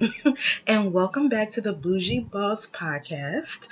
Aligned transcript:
and 0.66 0.92
welcome 0.92 1.28
back 1.28 1.52
to 1.52 1.60
the 1.60 1.72
Bougie 1.72 2.18
Boss 2.18 2.66
Podcast, 2.66 3.68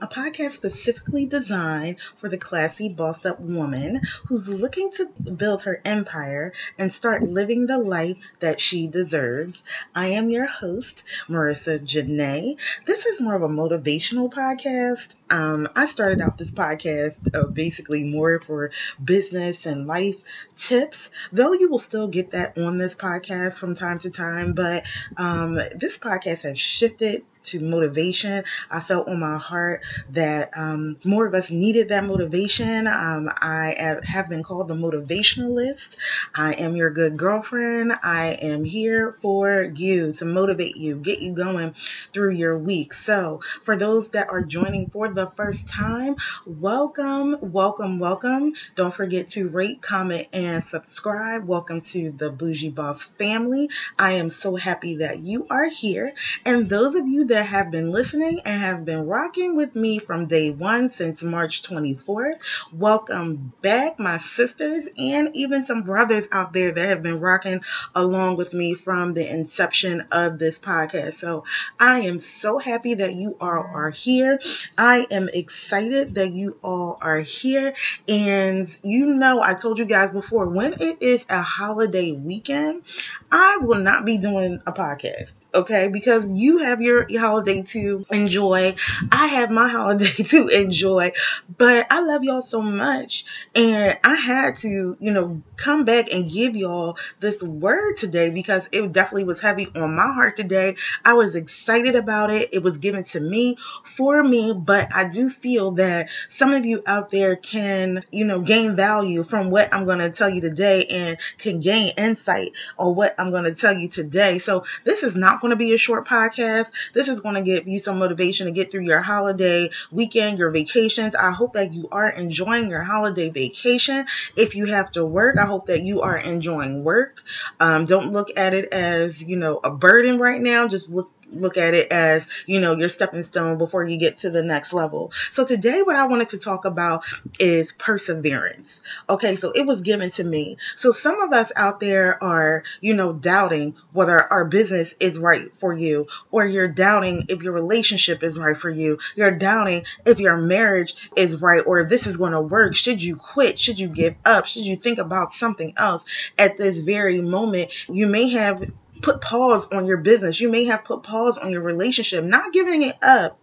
a 0.00 0.06
podcast 0.06 0.52
specifically 0.52 1.26
designed 1.26 1.96
for 2.16 2.28
the 2.30 2.38
classy, 2.38 2.88
bossed 2.88 3.26
up 3.26 3.38
woman 3.40 4.00
who's 4.26 4.48
looking 4.48 4.90
to 4.92 5.06
build 5.06 5.64
her 5.64 5.80
empire 5.84 6.52
and 6.78 6.92
start 6.94 7.22
living 7.28 7.66
the 7.66 7.76
life 7.78 8.16
that 8.40 8.58
she 8.60 8.88
deserves. 8.88 9.64
I 9.94 10.08
am 10.08 10.30
your 10.30 10.46
host, 10.46 11.04
Marica 11.28 11.78
Janaé. 11.78 12.56
This 12.86 13.04
is 13.04 13.20
more 13.20 13.34
of 13.34 13.42
a 13.42 13.48
motivational 13.48 14.32
podcast. 14.32 15.14
Um, 15.28 15.68
I 15.76 15.86
started 15.86 16.20
out 16.22 16.38
this 16.38 16.52
podcast 16.52 17.34
uh, 17.34 17.46
basically 17.48 18.04
more 18.04 18.40
for 18.40 18.70
business 19.02 19.66
and 19.66 19.86
life 19.86 20.16
tips, 20.56 21.10
though 21.32 21.52
you 21.52 21.68
will 21.68 21.78
still 21.78 22.08
get 22.08 22.30
that 22.30 22.56
on 22.56 22.78
this 22.78 22.94
podcast 22.96 23.58
from 23.58 23.74
time 23.74 23.98
to 23.98 24.10
time. 24.10 24.54
But 24.54 24.86
um, 25.16 25.58
this 25.74 25.98
podcast 25.98 26.42
has 26.42 26.58
shifted 26.58 27.24
to 27.46 27.60
motivation. 27.60 28.44
I 28.70 28.80
felt 28.80 29.08
on 29.08 29.20
my 29.20 29.38
heart 29.38 29.82
that 30.10 30.50
um, 30.56 30.96
more 31.04 31.26
of 31.26 31.34
us 31.34 31.50
needed 31.50 31.88
that 31.88 32.04
motivation. 32.04 32.86
Um, 32.86 33.30
I 33.30 33.98
have 34.04 34.28
been 34.28 34.42
called 34.42 34.68
the 34.68 34.74
motivationalist. 34.74 35.96
I 36.34 36.54
am 36.54 36.76
your 36.76 36.90
good 36.90 37.16
girlfriend. 37.16 37.92
I 38.02 38.36
am 38.40 38.64
here 38.64 39.16
for 39.22 39.62
you 39.62 40.12
to 40.14 40.24
motivate 40.24 40.76
you, 40.76 40.96
get 40.96 41.20
you 41.20 41.32
going 41.32 41.74
through 42.12 42.32
your 42.32 42.58
week. 42.58 42.92
So, 42.92 43.40
for 43.62 43.76
those 43.76 44.10
that 44.10 44.28
are 44.30 44.42
joining 44.42 44.90
for 44.90 45.08
the 45.08 45.26
first 45.26 45.68
time, 45.68 46.16
welcome, 46.44 47.36
welcome, 47.40 47.98
welcome. 47.98 48.54
Don't 48.74 48.94
forget 48.94 49.28
to 49.28 49.48
rate, 49.48 49.82
comment, 49.82 50.28
and 50.32 50.62
subscribe. 50.62 51.46
Welcome 51.46 51.80
to 51.82 52.10
the 52.10 52.30
Bougie 52.30 52.70
Boss 52.70 53.06
family. 53.06 53.70
I 53.98 54.14
am 54.14 54.30
so 54.30 54.56
happy 54.56 54.96
that 54.96 55.20
you 55.20 55.46
are 55.50 55.68
here. 55.68 56.14
And 56.44 56.68
those 56.68 56.94
of 56.94 57.06
you 57.06 57.26
that 57.26 57.35
that 57.36 57.48
have 57.48 57.70
been 57.70 57.92
listening 57.92 58.40
and 58.46 58.62
have 58.62 58.86
been 58.86 59.06
rocking 59.06 59.56
with 59.56 59.76
me 59.76 59.98
from 59.98 60.24
day 60.24 60.50
one 60.50 60.90
since 60.90 61.22
March 61.22 61.62
24th. 61.64 62.38
Welcome 62.72 63.52
back, 63.60 63.98
my 63.98 64.16
sisters, 64.16 64.88
and 64.96 65.28
even 65.36 65.66
some 65.66 65.82
brothers 65.82 66.26
out 66.32 66.54
there 66.54 66.72
that 66.72 66.88
have 66.88 67.02
been 67.02 67.20
rocking 67.20 67.60
along 67.94 68.38
with 68.38 68.54
me 68.54 68.72
from 68.72 69.12
the 69.12 69.30
inception 69.30 70.06
of 70.12 70.38
this 70.38 70.58
podcast. 70.58 71.16
So 71.16 71.44
I 71.78 72.00
am 72.00 72.20
so 72.20 72.56
happy 72.56 72.94
that 72.94 73.14
you 73.14 73.36
all 73.38 73.68
are 73.70 73.90
here. 73.90 74.40
I 74.78 75.06
am 75.10 75.28
excited 75.28 76.14
that 76.14 76.32
you 76.32 76.56
all 76.64 76.96
are 77.02 77.20
here. 77.20 77.74
And 78.08 78.74
you 78.82 79.12
know, 79.12 79.42
I 79.42 79.52
told 79.52 79.78
you 79.78 79.84
guys 79.84 80.10
before, 80.10 80.48
when 80.48 80.72
it 80.80 81.02
is 81.02 81.26
a 81.28 81.42
holiday 81.42 82.12
weekend, 82.12 82.84
I 83.30 83.58
will 83.60 83.82
not 83.82 84.06
be 84.06 84.16
doing 84.16 84.62
a 84.66 84.72
podcast, 84.72 85.34
okay? 85.54 85.88
Because 85.88 86.32
you 86.32 86.58
have 86.58 86.80
your 86.80 87.06
holiday 87.26 87.62
to 87.62 88.06
enjoy. 88.10 88.74
I 89.10 89.26
have 89.26 89.50
my 89.50 89.68
holiday 89.76 90.22
to 90.24 90.48
enjoy. 90.48 91.12
But 91.56 91.86
I 91.90 92.00
love 92.00 92.22
y'all 92.22 92.42
so 92.42 92.62
much. 92.62 93.24
And 93.54 93.98
I 94.04 94.14
had 94.14 94.58
to, 94.58 94.96
you 95.00 95.12
know, 95.12 95.42
come 95.56 95.84
back 95.84 96.12
and 96.12 96.30
give 96.30 96.56
y'all 96.56 96.98
this 97.20 97.42
word 97.42 97.96
today 97.96 98.30
because 98.30 98.68
it 98.72 98.92
definitely 98.92 99.24
was 99.24 99.40
heavy 99.40 99.68
on 99.74 99.94
my 99.94 100.12
heart 100.12 100.36
today. 100.36 100.76
I 101.04 101.14
was 101.14 101.34
excited 101.34 101.96
about 101.96 102.30
it. 102.30 102.50
It 102.52 102.62
was 102.62 102.78
given 102.78 103.04
to 103.04 103.20
me 103.20 103.56
for 103.84 104.22
me, 104.22 104.52
but 104.52 104.94
I 104.94 105.08
do 105.08 105.30
feel 105.30 105.72
that 105.72 106.08
some 106.28 106.52
of 106.52 106.64
you 106.64 106.82
out 106.86 107.10
there 107.10 107.36
can, 107.36 108.04
you 108.12 108.24
know, 108.24 108.40
gain 108.40 108.76
value 108.76 109.22
from 109.22 109.50
what 109.50 109.72
I'm 109.72 109.84
going 109.84 109.98
to 109.98 110.10
tell 110.10 110.30
you 110.30 110.40
today 110.40 110.84
and 110.90 111.18
can 111.38 111.60
gain 111.60 111.92
insight 111.96 112.52
on 112.78 112.94
what 112.94 113.14
I'm 113.18 113.30
going 113.30 113.44
to 113.44 113.54
tell 113.54 113.74
you 113.74 113.88
today. 113.88 114.38
So 114.38 114.64
this 114.84 115.02
is 115.02 115.16
not 115.16 115.40
going 115.40 115.50
to 115.50 115.56
be 115.56 115.72
a 115.72 115.78
short 115.78 116.06
podcast. 116.06 116.70
This 116.92 117.08
is 117.08 117.15
going 117.20 117.36
to 117.36 117.42
give 117.42 117.66
you 117.68 117.78
some 117.78 117.98
motivation 117.98 118.46
to 118.46 118.52
get 118.52 118.70
through 118.70 118.84
your 118.84 119.00
holiday 119.00 119.70
weekend, 119.90 120.38
your 120.38 120.50
vacations. 120.50 121.14
I 121.14 121.30
hope 121.30 121.54
that 121.54 121.72
you 121.72 121.88
are 121.90 122.08
enjoying 122.08 122.70
your 122.70 122.82
holiday 122.82 123.30
vacation. 123.30 124.06
If 124.36 124.54
you 124.54 124.66
have 124.66 124.90
to 124.92 125.04
work, 125.04 125.36
I 125.38 125.46
hope 125.46 125.66
that 125.66 125.82
you 125.82 126.02
are 126.02 126.16
enjoying 126.16 126.84
work. 126.84 127.22
Um, 127.60 127.86
don't 127.86 128.12
look 128.12 128.36
at 128.36 128.54
it 128.54 128.72
as, 128.72 129.22
you 129.22 129.36
know, 129.36 129.60
a 129.62 129.70
burden 129.70 130.18
right 130.18 130.40
now. 130.40 130.68
Just 130.68 130.90
look 130.90 131.10
look 131.40 131.56
at 131.56 131.74
it 131.74 131.92
as, 131.92 132.26
you 132.46 132.60
know, 132.60 132.76
your 132.76 132.88
stepping 132.88 133.22
stone 133.22 133.58
before 133.58 133.84
you 133.84 133.98
get 133.98 134.18
to 134.18 134.30
the 134.30 134.42
next 134.42 134.72
level. 134.72 135.12
So 135.32 135.44
today 135.44 135.82
what 135.82 135.96
I 135.96 136.06
wanted 136.06 136.28
to 136.28 136.38
talk 136.38 136.64
about 136.64 137.04
is 137.38 137.72
perseverance. 137.72 138.82
Okay, 139.08 139.36
so 139.36 139.50
it 139.50 139.66
was 139.66 139.82
given 139.82 140.10
to 140.12 140.24
me. 140.24 140.58
So 140.76 140.90
some 140.90 141.20
of 141.20 141.32
us 141.32 141.52
out 141.56 141.80
there 141.80 142.22
are, 142.22 142.64
you 142.80 142.94
know, 142.94 143.12
doubting 143.12 143.76
whether 143.92 144.20
our 144.20 144.44
business 144.44 144.94
is 145.00 145.18
right 145.18 145.54
for 145.56 145.72
you 145.72 146.06
or 146.30 146.46
you're 146.46 146.68
doubting 146.68 147.26
if 147.28 147.42
your 147.42 147.52
relationship 147.52 148.22
is 148.22 148.38
right 148.38 148.56
for 148.56 148.70
you. 148.70 148.98
You're 149.14 149.32
doubting 149.32 149.84
if 150.04 150.20
your 150.20 150.36
marriage 150.36 151.10
is 151.16 151.42
right 151.42 151.62
or 151.66 151.80
if 151.80 151.88
this 151.88 152.06
is 152.06 152.16
going 152.16 152.32
to 152.32 152.40
work. 152.40 152.74
Should 152.74 153.02
you 153.02 153.16
quit? 153.16 153.58
Should 153.58 153.78
you 153.78 153.88
give 153.88 154.14
up? 154.24 154.46
Should 154.46 154.66
you 154.66 154.76
think 154.76 154.98
about 154.98 155.34
something 155.34 155.74
else 155.76 156.04
at 156.38 156.56
this 156.56 156.80
very 156.80 157.20
moment? 157.20 157.72
You 157.88 158.06
may 158.06 158.30
have 158.30 158.70
put 159.02 159.20
pause 159.20 159.66
on 159.68 159.86
your 159.86 159.98
business. 159.98 160.40
You 160.40 160.50
may 160.50 160.64
have 160.64 160.84
put 160.84 161.02
pause 161.02 161.38
on 161.38 161.50
your 161.50 161.62
relationship, 161.62 162.24
not 162.24 162.52
giving 162.52 162.82
it 162.82 162.96
up 163.02 163.40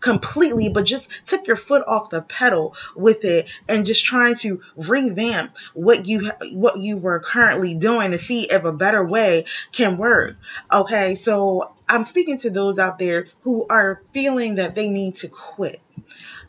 completely, 0.00 0.68
but 0.68 0.84
just 0.84 1.08
took 1.26 1.46
your 1.46 1.56
foot 1.56 1.82
off 1.86 2.10
the 2.10 2.20
pedal 2.22 2.74
with 2.94 3.24
it 3.24 3.48
and 3.68 3.86
just 3.86 4.04
trying 4.04 4.34
to 4.36 4.60
revamp 4.76 5.56
what 5.72 6.06
you 6.06 6.30
what 6.52 6.78
you 6.78 6.98
were 6.98 7.20
currently 7.20 7.74
doing 7.74 8.10
to 8.10 8.18
see 8.18 8.42
if 8.42 8.64
a 8.64 8.72
better 8.72 9.04
way 9.04 9.46
can 9.72 9.96
work. 9.96 10.36
Okay, 10.72 11.14
so 11.14 11.74
I'm 11.88 12.04
speaking 12.04 12.38
to 12.38 12.50
those 12.50 12.78
out 12.78 12.98
there 12.98 13.28
who 13.40 13.66
are 13.68 14.02
feeling 14.12 14.56
that 14.56 14.74
they 14.74 14.88
need 14.88 15.16
to 15.16 15.28
quit 15.28 15.80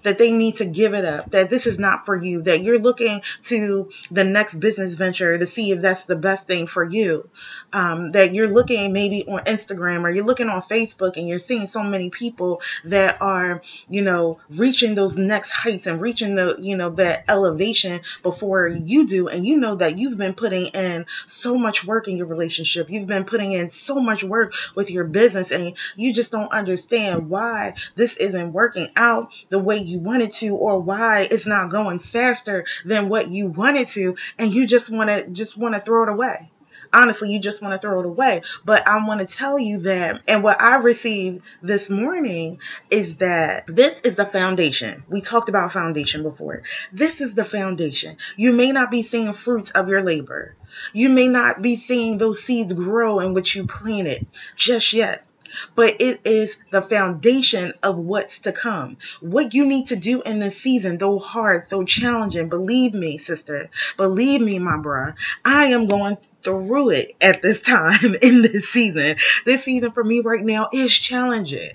that 0.05 0.19
they 0.19 0.31
need 0.31 0.57
to 0.57 0.65
give 0.65 0.93
it 0.93 1.03
up, 1.03 1.31
that 1.31 1.49
this 1.49 1.65
is 1.65 1.79
not 1.79 2.05
for 2.05 2.15
you, 2.15 2.43
that 2.43 2.61
you're 2.61 2.79
looking 2.79 3.21
to 3.43 3.89
the 4.11 4.23
next 4.23 4.53
business 4.59 4.93
venture 4.93 5.37
to 5.37 5.47
see 5.47 5.71
if 5.71 5.81
that's 5.81 6.05
the 6.05 6.15
best 6.15 6.45
thing 6.45 6.67
for 6.67 6.83
you, 6.83 7.27
um, 7.73 8.11
that 8.11 8.31
you're 8.31 8.47
looking 8.47 8.93
maybe 8.93 9.27
on 9.27 9.39
Instagram 9.45 10.03
or 10.03 10.11
you're 10.11 10.23
looking 10.23 10.47
on 10.47 10.61
Facebook 10.61 11.17
and 11.17 11.27
you're 11.27 11.39
seeing 11.39 11.65
so 11.65 11.81
many 11.81 12.11
people 12.11 12.61
that 12.83 13.19
are, 13.19 13.63
you 13.89 14.03
know, 14.03 14.39
reaching 14.51 14.93
those 14.93 15.17
next 15.17 15.49
heights 15.49 15.87
and 15.87 15.99
reaching 15.99 16.35
the, 16.35 16.55
you 16.59 16.77
know, 16.77 16.91
that 16.91 17.25
elevation 17.27 18.01
before 18.21 18.67
you 18.67 19.07
do. 19.07 19.27
And 19.27 19.43
you 19.43 19.57
know 19.57 19.73
that 19.73 19.97
you've 19.97 20.19
been 20.19 20.35
putting 20.35 20.67
in 20.67 21.07
so 21.25 21.57
much 21.57 21.83
work 21.83 22.07
in 22.07 22.15
your 22.15 22.27
relationship. 22.27 22.91
You've 22.91 23.07
been 23.07 23.25
putting 23.25 23.53
in 23.53 23.71
so 23.71 23.95
much 23.95 24.23
work 24.23 24.53
with 24.75 24.91
your 24.91 25.05
business 25.05 25.51
and 25.51 25.75
you 25.95 26.13
just 26.13 26.31
don't 26.31 26.51
understand 26.51 27.27
why 27.27 27.73
this 27.95 28.17
isn't 28.17 28.53
working 28.53 28.87
out 28.95 29.31
the 29.49 29.57
way 29.57 29.77
you 29.77 29.94
you 29.95 30.01
wanted 30.01 30.31
to 30.31 30.55
or 30.55 30.79
why 30.79 31.27
it's 31.29 31.47
not 31.47 31.69
going 31.69 31.99
faster 31.99 32.65
than 32.83 33.09
what 33.09 33.29
you 33.29 33.47
wanted 33.47 33.87
to 33.87 34.15
and 34.37 34.53
you 34.53 34.67
just 34.67 34.91
want 34.91 35.09
to 35.09 35.27
just 35.29 35.57
want 35.57 35.73
to 35.75 35.81
throw 35.81 36.03
it 36.03 36.09
away 36.09 36.51
honestly 36.95 37.31
you 37.31 37.39
just 37.39 37.61
want 37.61 37.73
to 37.73 37.79
throw 37.79 37.99
it 37.99 38.05
away. 38.05 38.41
But 38.63 38.87
I 38.87 39.05
want 39.05 39.21
to 39.21 39.27
tell 39.27 39.59
you 39.59 39.79
that, 39.79 40.21
and 40.27 40.43
what 40.43 40.61
I 40.61 40.77
received 40.77 41.43
this 41.61 41.89
morning 41.89 42.59
is 42.89 43.15
that 43.15 43.65
this 43.67 44.01
is 44.01 44.15
the 44.15 44.25
foundation. 44.25 45.03
We 45.09 45.21
talked 45.21 45.49
about 45.49 45.73
foundation 45.73 46.23
before. 46.23 46.63
This 46.91 47.21
is 47.21 47.33
the 47.33 47.45
foundation. 47.45 48.17
You 48.37 48.53
may 48.53 48.71
not 48.71 48.91
be 48.91 49.03
seeing 49.03 49.33
fruits 49.33 49.71
of 49.71 49.89
your 49.89 50.03
labor. 50.03 50.55
You 50.93 51.09
may 51.09 51.27
not 51.27 51.61
be 51.61 51.75
seeing 51.75 52.17
those 52.17 52.41
seeds 52.41 52.73
grow 52.73 53.19
in 53.19 53.33
which 53.33 53.55
you 53.55 53.65
planted 53.65 54.25
just 54.55 54.93
yet 54.93 55.25
but 55.75 55.95
it 55.99 56.21
is 56.25 56.57
the 56.71 56.81
foundation 56.81 57.73
of 57.83 57.97
what's 57.97 58.39
to 58.41 58.51
come. 58.51 58.97
What 59.21 59.53
you 59.53 59.65
need 59.65 59.87
to 59.87 59.95
do 59.95 60.21
in 60.21 60.39
this 60.39 60.57
season, 60.57 60.97
though 60.97 61.19
hard, 61.19 61.65
though 61.69 61.85
challenging, 61.85 62.49
believe 62.49 62.93
me, 62.93 63.17
sister, 63.17 63.69
believe 63.97 64.41
me, 64.41 64.59
my 64.59 64.77
bruh, 64.77 65.15
I 65.43 65.67
am 65.67 65.87
going 65.87 66.17
through 66.41 66.91
it 66.91 67.13
at 67.21 67.41
this 67.41 67.61
time 67.61 68.15
in 68.21 68.41
this 68.41 68.69
season. 68.69 69.17
This 69.45 69.63
season 69.63 69.91
for 69.91 70.03
me 70.03 70.19
right 70.21 70.43
now 70.43 70.69
is 70.71 70.93
challenging 70.93 71.71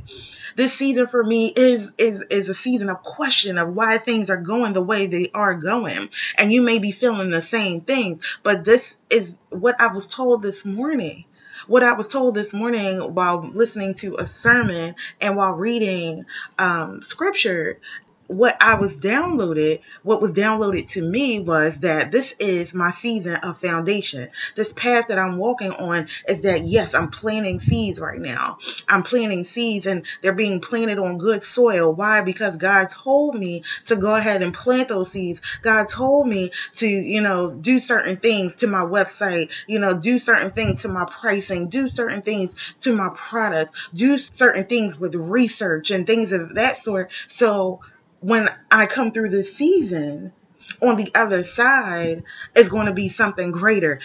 this 0.56 0.74
season 0.74 1.06
for 1.06 1.22
me 1.22 1.52
is 1.54 1.90
is 1.98 2.22
is 2.30 2.48
a 2.48 2.54
season 2.54 2.88
of 2.88 3.02
question 3.02 3.58
of 3.58 3.74
why 3.74 3.98
things 3.98 4.30
are 4.30 4.36
going 4.36 4.72
the 4.72 4.82
way 4.82 5.06
they 5.06 5.30
are 5.34 5.54
going 5.54 6.10
and 6.36 6.52
you 6.52 6.60
may 6.60 6.78
be 6.78 6.92
feeling 6.92 7.30
the 7.30 7.42
same 7.42 7.80
things 7.80 8.20
but 8.42 8.64
this 8.64 8.96
is 9.08 9.36
what 9.50 9.80
i 9.80 9.88
was 9.88 10.08
told 10.08 10.42
this 10.42 10.64
morning 10.64 11.24
what 11.66 11.82
I 11.82 11.92
was 11.92 12.08
told 12.08 12.34
this 12.34 12.52
morning 12.52 13.14
while 13.14 13.48
listening 13.52 13.94
to 13.94 14.16
a 14.18 14.26
sermon 14.26 14.94
and 15.20 15.36
while 15.36 15.52
reading 15.52 16.26
um, 16.58 17.02
scripture 17.02 17.78
what 18.30 18.56
I 18.60 18.76
was 18.76 18.96
downloaded, 18.96 19.80
what 20.04 20.22
was 20.22 20.32
downloaded 20.32 20.88
to 20.90 21.02
me 21.02 21.40
was 21.40 21.78
that 21.78 22.12
this 22.12 22.32
is 22.38 22.72
my 22.72 22.92
season 22.92 23.34
of 23.34 23.60
foundation. 23.60 24.28
This 24.54 24.72
path 24.72 25.08
that 25.08 25.18
I'm 25.18 25.36
walking 25.36 25.72
on 25.72 26.06
is 26.28 26.42
that 26.42 26.62
yes, 26.62 26.94
I'm 26.94 27.10
planting 27.10 27.58
seeds 27.58 27.98
right 27.98 28.20
now. 28.20 28.58
I'm 28.88 29.02
planting 29.02 29.44
seeds 29.44 29.86
and 29.86 30.06
they're 30.22 30.32
being 30.32 30.60
planted 30.60 31.00
on 31.00 31.18
good 31.18 31.42
soil. 31.42 31.92
Why? 31.92 32.22
Because 32.22 32.56
God 32.56 32.90
told 32.90 33.34
me 33.34 33.64
to 33.86 33.96
go 33.96 34.14
ahead 34.14 34.42
and 34.42 34.54
plant 34.54 34.88
those 34.90 35.10
seeds. 35.10 35.40
God 35.62 35.88
told 35.88 36.28
me 36.28 36.52
to, 36.74 36.86
you 36.86 37.22
know, 37.22 37.50
do 37.50 37.80
certain 37.80 38.16
things 38.16 38.54
to 38.56 38.68
my 38.68 38.82
website, 38.82 39.50
you 39.66 39.80
know, 39.80 39.98
do 39.98 40.18
certain 40.18 40.52
things 40.52 40.82
to 40.82 40.88
my 40.88 41.04
pricing, 41.04 41.68
do 41.68 41.88
certain 41.88 42.22
things 42.22 42.54
to 42.80 42.94
my 42.94 43.10
product, 43.12 43.74
do 43.92 44.18
certain 44.18 44.66
things 44.66 45.00
with 45.00 45.16
research 45.16 45.90
and 45.90 46.06
things 46.06 46.30
of 46.30 46.54
that 46.54 46.76
sort. 46.76 47.10
So 47.26 47.80
when 48.20 48.48
I 48.70 48.86
come 48.86 49.12
through 49.12 49.30
this 49.30 49.56
season, 49.56 50.32
on 50.82 50.96
the 50.96 51.10
other 51.14 51.42
side 51.42 52.24
is 52.56 52.68
going 52.68 52.86
to 52.86 52.94
be 52.94 53.08
something 53.08 53.52
greater. 53.52 54.00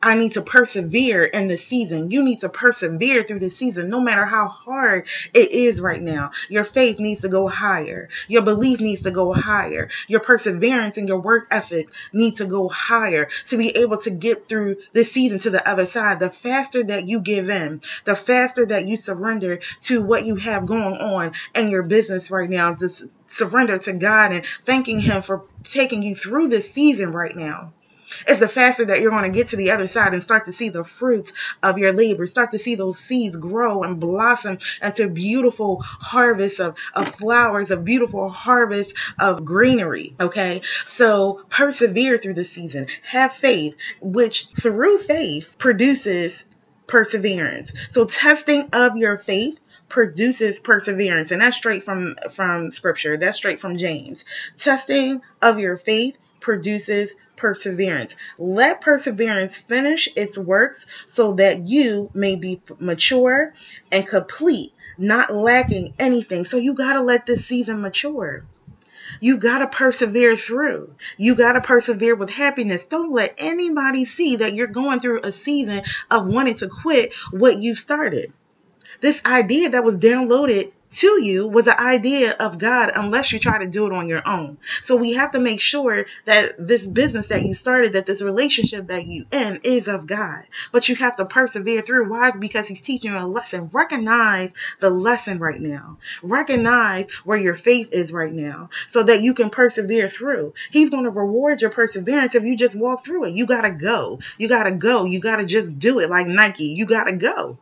I 0.00 0.14
need 0.14 0.34
to 0.34 0.42
persevere 0.42 1.24
in 1.24 1.48
the 1.48 1.56
season. 1.56 2.12
You 2.12 2.22
need 2.22 2.40
to 2.42 2.48
persevere 2.48 3.24
through 3.24 3.40
the 3.40 3.50
season, 3.50 3.88
no 3.88 3.98
matter 3.98 4.24
how 4.24 4.46
hard 4.46 5.08
it 5.34 5.50
is 5.50 5.80
right 5.80 6.00
now. 6.00 6.30
Your 6.48 6.64
faith 6.64 7.00
needs 7.00 7.22
to 7.22 7.28
go 7.28 7.48
higher. 7.48 8.08
Your 8.28 8.42
belief 8.42 8.80
needs 8.80 9.02
to 9.02 9.10
go 9.10 9.32
higher. 9.32 9.90
Your 10.06 10.20
perseverance 10.20 10.98
and 10.98 11.08
your 11.08 11.18
work 11.18 11.48
ethic 11.50 11.88
need 12.12 12.36
to 12.36 12.46
go 12.46 12.68
higher 12.68 13.28
to 13.48 13.56
be 13.56 13.76
able 13.76 13.96
to 13.98 14.10
get 14.10 14.46
through 14.46 14.76
this 14.92 15.10
season 15.10 15.40
to 15.40 15.50
the 15.50 15.68
other 15.68 15.86
side. 15.86 16.20
The 16.20 16.30
faster 16.30 16.84
that 16.84 17.08
you 17.08 17.18
give 17.18 17.50
in, 17.50 17.80
the 18.04 18.14
faster 18.14 18.66
that 18.66 18.86
you 18.86 18.96
surrender 18.96 19.58
to 19.82 20.02
what 20.02 20.24
you 20.24 20.36
have 20.36 20.66
going 20.66 20.94
on 21.00 21.32
in 21.56 21.70
your 21.70 21.82
business 21.82 22.30
right 22.30 22.48
now, 22.48 22.74
just 22.74 23.04
surrender 23.26 23.78
to 23.78 23.92
God 23.94 24.32
and 24.32 24.46
thanking 24.62 25.00
Him 25.00 25.22
for 25.22 25.44
taking 25.64 26.04
you 26.04 26.14
through 26.14 26.48
this 26.48 26.72
season 26.72 27.10
right 27.12 27.34
now 27.34 27.72
is 28.26 28.38
the 28.38 28.48
faster 28.48 28.86
that 28.86 29.00
you're 29.00 29.10
going 29.10 29.24
to 29.24 29.36
get 29.36 29.48
to 29.48 29.56
the 29.56 29.70
other 29.70 29.86
side 29.86 30.12
and 30.12 30.22
start 30.22 30.46
to 30.46 30.52
see 30.52 30.68
the 30.68 30.84
fruits 30.84 31.32
of 31.62 31.78
your 31.78 31.92
labor, 31.92 32.26
start 32.26 32.52
to 32.52 32.58
see 32.58 32.74
those 32.74 32.98
seeds 32.98 33.36
grow 33.36 33.82
and 33.82 34.00
blossom 34.00 34.58
into 34.82 35.08
beautiful 35.08 35.80
harvests 35.82 36.60
of, 36.60 36.76
of 36.94 37.08
flowers, 37.14 37.70
a 37.70 37.76
beautiful 37.76 38.28
harvest 38.28 38.94
of 39.20 39.44
greenery. 39.44 40.14
Okay. 40.20 40.62
So 40.84 41.44
persevere 41.48 42.18
through 42.18 42.34
the 42.34 42.44
season. 42.44 42.88
Have 43.02 43.32
faith, 43.32 43.76
which 44.00 44.46
through 44.48 44.98
faith 44.98 45.54
produces 45.58 46.44
perseverance. 46.86 47.72
So 47.90 48.04
testing 48.04 48.68
of 48.72 48.96
your 48.96 49.18
faith 49.18 49.60
produces 49.88 50.58
perseverance 50.60 51.30
and 51.30 51.40
that's 51.40 51.56
straight 51.56 51.82
from 51.82 52.14
from 52.30 52.70
scripture 52.70 53.16
that's 53.16 53.38
straight 53.38 53.58
from 53.58 53.78
james 53.78 54.24
testing 54.58 55.22
of 55.40 55.58
your 55.58 55.78
faith 55.78 56.18
produces 56.40 57.16
perseverance. 57.38 58.14
Let 58.38 58.80
perseverance 58.80 59.56
finish 59.56 60.08
its 60.16 60.36
works 60.36 60.86
so 61.06 61.34
that 61.34 61.66
you 61.66 62.10
may 62.14 62.36
be 62.36 62.60
mature 62.78 63.54
and 63.90 64.06
complete, 64.06 64.72
not 64.98 65.32
lacking 65.32 65.94
anything. 65.98 66.44
So 66.44 66.56
you 66.58 66.74
got 66.74 66.94
to 66.94 67.02
let 67.02 67.24
this 67.24 67.44
season 67.44 67.80
mature. 67.80 68.44
You 69.20 69.38
got 69.38 69.58
to 69.60 69.66
persevere 69.66 70.36
through. 70.36 70.94
You 71.16 71.34
got 71.34 71.52
to 71.52 71.60
persevere 71.60 72.14
with 72.14 72.30
happiness. 72.30 72.86
Don't 72.86 73.12
let 73.12 73.34
anybody 73.38 74.04
see 74.04 74.36
that 74.36 74.52
you're 74.52 74.66
going 74.66 75.00
through 75.00 75.20
a 75.22 75.32
season 75.32 75.82
of 76.10 76.26
wanting 76.26 76.56
to 76.56 76.68
quit 76.68 77.14
what 77.30 77.58
you 77.58 77.74
started. 77.74 78.32
This 79.00 79.20
idea 79.24 79.70
that 79.70 79.84
was 79.84 79.96
downloaded 79.96 80.72
to 80.90 81.22
you 81.22 81.46
was 81.46 81.66
the 81.66 81.80
idea 81.80 82.32
of 82.32 82.58
God 82.58 82.92
unless 82.94 83.32
you 83.32 83.38
try 83.38 83.58
to 83.58 83.66
do 83.66 83.86
it 83.86 83.92
on 83.92 84.08
your 84.08 84.26
own. 84.26 84.58
So 84.82 84.96
we 84.96 85.14
have 85.14 85.32
to 85.32 85.38
make 85.38 85.60
sure 85.60 86.06
that 86.24 86.54
this 86.58 86.86
business 86.86 87.28
that 87.28 87.44
you 87.44 87.54
started, 87.54 87.92
that 87.92 88.06
this 88.06 88.22
relationship 88.22 88.88
that 88.88 89.06
you 89.06 89.26
in 89.30 89.60
is 89.64 89.88
of 89.88 90.06
God. 90.06 90.44
But 90.72 90.88
you 90.88 90.96
have 90.96 91.16
to 91.16 91.26
persevere 91.26 91.82
through. 91.82 92.08
Why? 92.08 92.30
Because 92.30 92.66
he's 92.66 92.80
teaching 92.80 93.12
you 93.12 93.18
a 93.18 93.26
lesson. 93.26 93.68
Recognize 93.72 94.52
the 94.80 94.90
lesson 94.90 95.38
right 95.38 95.60
now. 95.60 95.98
Recognize 96.22 97.12
where 97.24 97.38
your 97.38 97.54
faith 97.54 97.92
is 97.92 98.12
right 98.12 98.32
now 98.32 98.70
so 98.86 99.02
that 99.02 99.22
you 99.22 99.34
can 99.34 99.50
persevere 99.50 100.08
through. 100.08 100.54
He's 100.70 100.90
going 100.90 101.04
to 101.04 101.10
reward 101.10 101.60
your 101.60 101.70
perseverance 101.70 102.34
if 102.34 102.44
you 102.44 102.56
just 102.56 102.76
walk 102.76 103.04
through 103.04 103.26
it. 103.26 103.34
You 103.34 103.46
got 103.46 103.62
to 103.62 103.70
go. 103.70 104.20
You 104.38 104.48
got 104.48 104.64
to 104.64 104.72
go. 104.72 105.04
You 105.04 105.20
got 105.20 105.36
to 105.36 105.44
just 105.44 105.78
do 105.78 106.00
it 106.00 106.10
like 106.10 106.26
Nike. 106.26 106.66
You 106.66 106.86
got 106.86 107.04
to 107.04 107.12
go. 107.14 107.58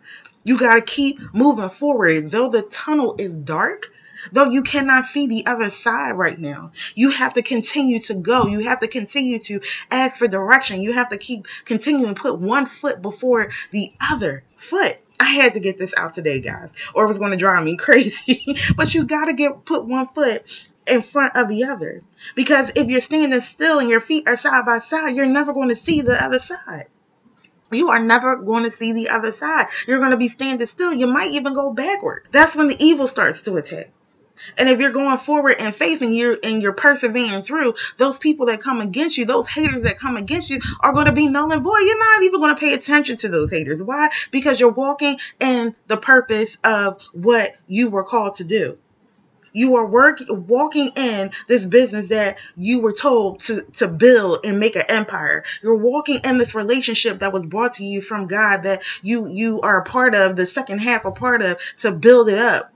You 0.46 0.56
got 0.56 0.76
to 0.76 0.80
keep 0.80 1.20
moving 1.34 1.68
forward. 1.68 2.28
Though 2.28 2.48
the 2.48 2.62
tunnel 2.62 3.16
is 3.18 3.34
dark, 3.34 3.92
though 4.30 4.48
you 4.48 4.62
cannot 4.62 5.06
see 5.06 5.26
the 5.26 5.44
other 5.44 5.70
side 5.70 6.12
right 6.12 6.38
now, 6.38 6.70
you 6.94 7.10
have 7.10 7.34
to 7.34 7.42
continue 7.42 7.98
to 8.02 8.14
go. 8.14 8.46
You 8.46 8.60
have 8.60 8.78
to 8.78 8.86
continue 8.86 9.40
to 9.40 9.60
ask 9.90 10.20
for 10.20 10.28
direction. 10.28 10.82
You 10.82 10.92
have 10.92 11.08
to 11.08 11.18
keep 11.18 11.48
continuing 11.64 12.14
to 12.14 12.20
put 12.20 12.38
one 12.38 12.66
foot 12.66 13.02
before 13.02 13.50
the 13.72 13.92
other 14.00 14.44
foot. 14.56 14.98
I 15.18 15.30
had 15.30 15.54
to 15.54 15.60
get 15.60 15.78
this 15.78 15.92
out 15.96 16.14
today, 16.14 16.40
guys, 16.40 16.70
or 16.94 17.06
it 17.06 17.08
was 17.08 17.18
going 17.18 17.32
to 17.32 17.36
drive 17.36 17.64
me 17.64 17.76
crazy. 17.86 18.56
but 18.76 18.94
you 18.94 19.02
got 19.02 19.24
to 19.24 19.32
get 19.32 19.64
put 19.64 19.84
one 19.84 20.06
foot 20.14 20.44
in 20.86 21.02
front 21.02 21.34
of 21.34 21.48
the 21.48 21.64
other. 21.64 22.04
Because 22.36 22.70
if 22.76 22.86
you're 22.86 23.00
standing 23.00 23.40
still 23.40 23.80
and 23.80 23.90
your 23.90 24.00
feet 24.00 24.28
are 24.28 24.38
side 24.38 24.64
by 24.64 24.78
side, 24.78 25.16
you're 25.16 25.26
never 25.26 25.52
going 25.52 25.70
to 25.70 25.76
see 25.76 26.02
the 26.02 26.22
other 26.22 26.38
side 26.38 26.86
you 27.70 27.90
are 27.90 27.98
never 27.98 28.36
going 28.36 28.64
to 28.64 28.70
see 28.70 28.92
the 28.92 29.08
other 29.10 29.32
side. 29.32 29.66
You're 29.86 29.98
going 29.98 30.12
to 30.12 30.16
be 30.16 30.28
standing 30.28 30.66
still. 30.66 30.92
You 30.92 31.06
might 31.06 31.32
even 31.32 31.54
go 31.54 31.72
backward. 31.72 32.26
That's 32.30 32.56
when 32.56 32.68
the 32.68 32.84
evil 32.84 33.06
starts 33.06 33.42
to 33.42 33.56
attack. 33.56 33.90
And 34.58 34.68
if 34.68 34.80
you're 34.80 34.90
going 34.90 35.18
forward 35.18 35.56
in 35.58 35.72
faith 35.72 36.02
and 36.02 36.14
you're 36.14 36.36
and 36.42 36.62
you're 36.62 36.72
persevering 36.72 37.42
through, 37.42 37.74
those 37.96 38.18
people 38.18 38.46
that 38.46 38.60
come 38.60 38.80
against 38.80 39.16
you, 39.16 39.24
those 39.24 39.48
haters 39.48 39.82
that 39.82 39.98
come 39.98 40.16
against 40.16 40.50
you 40.50 40.60
are 40.80 40.92
going 40.92 41.06
to 41.06 41.12
be 41.12 41.28
null 41.28 41.52
and 41.52 41.62
void. 41.62 41.80
You're 41.80 41.98
not 41.98 42.22
even 42.22 42.40
going 42.40 42.54
to 42.54 42.60
pay 42.60 42.74
attention 42.74 43.16
to 43.18 43.28
those 43.28 43.50
haters. 43.50 43.82
Why? 43.82 44.10
Because 44.30 44.60
you're 44.60 44.70
walking 44.70 45.18
in 45.40 45.74
the 45.86 45.96
purpose 45.96 46.56
of 46.64 47.02
what 47.12 47.54
you 47.66 47.88
were 47.88 48.04
called 48.04 48.34
to 48.36 48.44
do. 48.44 48.78
You 49.56 49.76
are 49.76 49.86
work, 49.86 50.18
walking 50.28 50.90
in 50.96 51.30
this 51.46 51.64
business 51.64 52.10
that 52.10 52.36
you 52.58 52.80
were 52.80 52.92
told 52.92 53.40
to, 53.40 53.62
to 53.78 53.88
build 53.88 54.44
and 54.44 54.60
make 54.60 54.76
an 54.76 54.84
empire. 54.86 55.44
You're 55.62 55.76
walking 55.76 56.20
in 56.24 56.36
this 56.36 56.54
relationship 56.54 57.20
that 57.20 57.32
was 57.32 57.46
brought 57.46 57.76
to 57.76 57.84
you 57.84 58.02
from 58.02 58.26
God 58.26 58.64
that 58.64 58.82
you 59.00 59.28
you 59.28 59.62
are 59.62 59.80
a 59.80 59.84
part 59.84 60.14
of, 60.14 60.36
the 60.36 60.44
second 60.44 60.80
half 60.80 61.06
a 61.06 61.10
part 61.10 61.40
of 61.40 61.58
to 61.78 61.90
build 61.90 62.28
it 62.28 62.36
up 62.36 62.70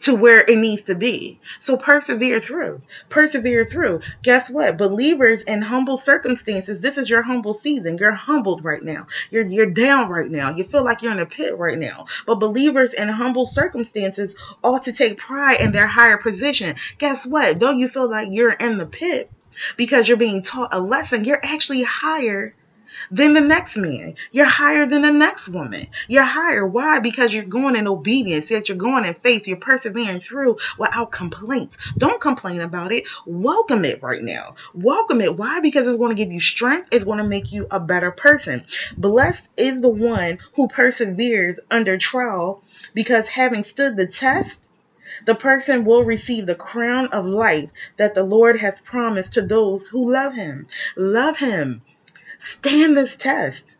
to 0.00 0.14
where 0.14 0.40
it 0.40 0.58
needs 0.58 0.82
to 0.84 0.94
be. 0.94 1.40
So 1.58 1.76
persevere 1.76 2.40
through. 2.40 2.82
Persevere 3.08 3.64
through. 3.64 4.00
Guess 4.22 4.50
what? 4.50 4.76
Believers 4.76 5.42
in 5.42 5.62
humble 5.62 5.96
circumstances, 5.96 6.80
this 6.80 6.98
is 6.98 7.08
your 7.08 7.22
humble 7.22 7.54
season. 7.54 7.98
You're 7.98 8.12
humbled 8.12 8.64
right 8.64 8.82
now. 8.82 9.06
You're 9.30 9.46
you're 9.46 9.70
down 9.70 10.08
right 10.08 10.30
now. 10.30 10.54
You 10.54 10.64
feel 10.64 10.84
like 10.84 11.02
you're 11.02 11.12
in 11.12 11.18
a 11.18 11.26
pit 11.26 11.56
right 11.56 11.78
now. 11.78 12.06
But 12.26 12.36
believers 12.36 12.94
in 12.94 13.08
humble 13.08 13.46
circumstances 13.46 14.36
ought 14.62 14.84
to 14.84 14.92
take 14.92 15.18
pride 15.18 15.60
in 15.60 15.72
their 15.72 15.86
higher 15.86 16.18
position. 16.18 16.76
Guess 16.98 17.26
what? 17.26 17.60
Though 17.60 17.70
you 17.70 17.88
feel 17.88 18.08
like 18.08 18.28
you're 18.30 18.52
in 18.52 18.78
the 18.78 18.86
pit 18.86 19.30
because 19.76 20.08
you're 20.08 20.16
being 20.16 20.42
taught 20.42 20.74
a 20.74 20.80
lesson, 20.80 21.24
you're 21.24 21.40
actually 21.42 21.82
higher 21.82 22.54
than 23.10 23.32
the 23.34 23.40
next 23.40 23.76
man. 23.76 24.14
You're 24.32 24.46
higher 24.46 24.86
than 24.86 25.02
the 25.02 25.12
next 25.12 25.48
woman. 25.48 25.86
You're 26.08 26.22
higher. 26.22 26.66
Why? 26.66 27.00
Because 27.00 27.32
you're 27.32 27.44
going 27.44 27.76
in 27.76 27.86
obedience, 27.86 28.50
yet 28.50 28.68
you're 28.68 28.78
going 28.78 29.04
in 29.04 29.14
faith. 29.14 29.46
You're 29.46 29.56
persevering 29.56 30.20
through 30.20 30.58
without 30.78 31.12
complaints. 31.12 31.78
Don't 31.98 32.20
complain 32.20 32.60
about 32.60 32.92
it. 32.92 33.04
Welcome 33.26 33.84
it 33.84 34.02
right 34.02 34.22
now. 34.22 34.54
Welcome 34.74 35.20
it. 35.20 35.36
Why? 35.36 35.60
Because 35.60 35.86
it's 35.86 35.98
going 35.98 36.10
to 36.10 36.22
give 36.22 36.32
you 36.32 36.40
strength. 36.40 36.88
It's 36.92 37.04
going 37.04 37.18
to 37.18 37.24
make 37.24 37.52
you 37.52 37.66
a 37.70 37.80
better 37.80 38.10
person. 38.10 38.64
Blessed 38.96 39.50
is 39.56 39.80
the 39.80 39.88
one 39.88 40.38
who 40.54 40.68
perseveres 40.68 41.60
under 41.70 41.98
trial 41.98 42.62
because 42.92 43.28
having 43.28 43.64
stood 43.64 43.96
the 43.96 44.06
test, 44.06 44.70
the 45.26 45.34
person 45.34 45.84
will 45.84 46.04
receive 46.04 46.46
the 46.46 46.54
crown 46.54 47.08
of 47.08 47.26
life 47.26 47.70
that 47.96 48.14
the 48.14 48.24
Lord 48.24 48.58
has 48.58 48.80
promised 48.80 49.34
to 49.34 49.42
those 49.42 49.86
who 49.86 50.12
love 50.12 50.34
him. 50.34 50.66
Love 50.96 51.36
him. 51.36 51.82
Stand 52.44 52.94
this 52.94 53.16
test. 53.16 53.78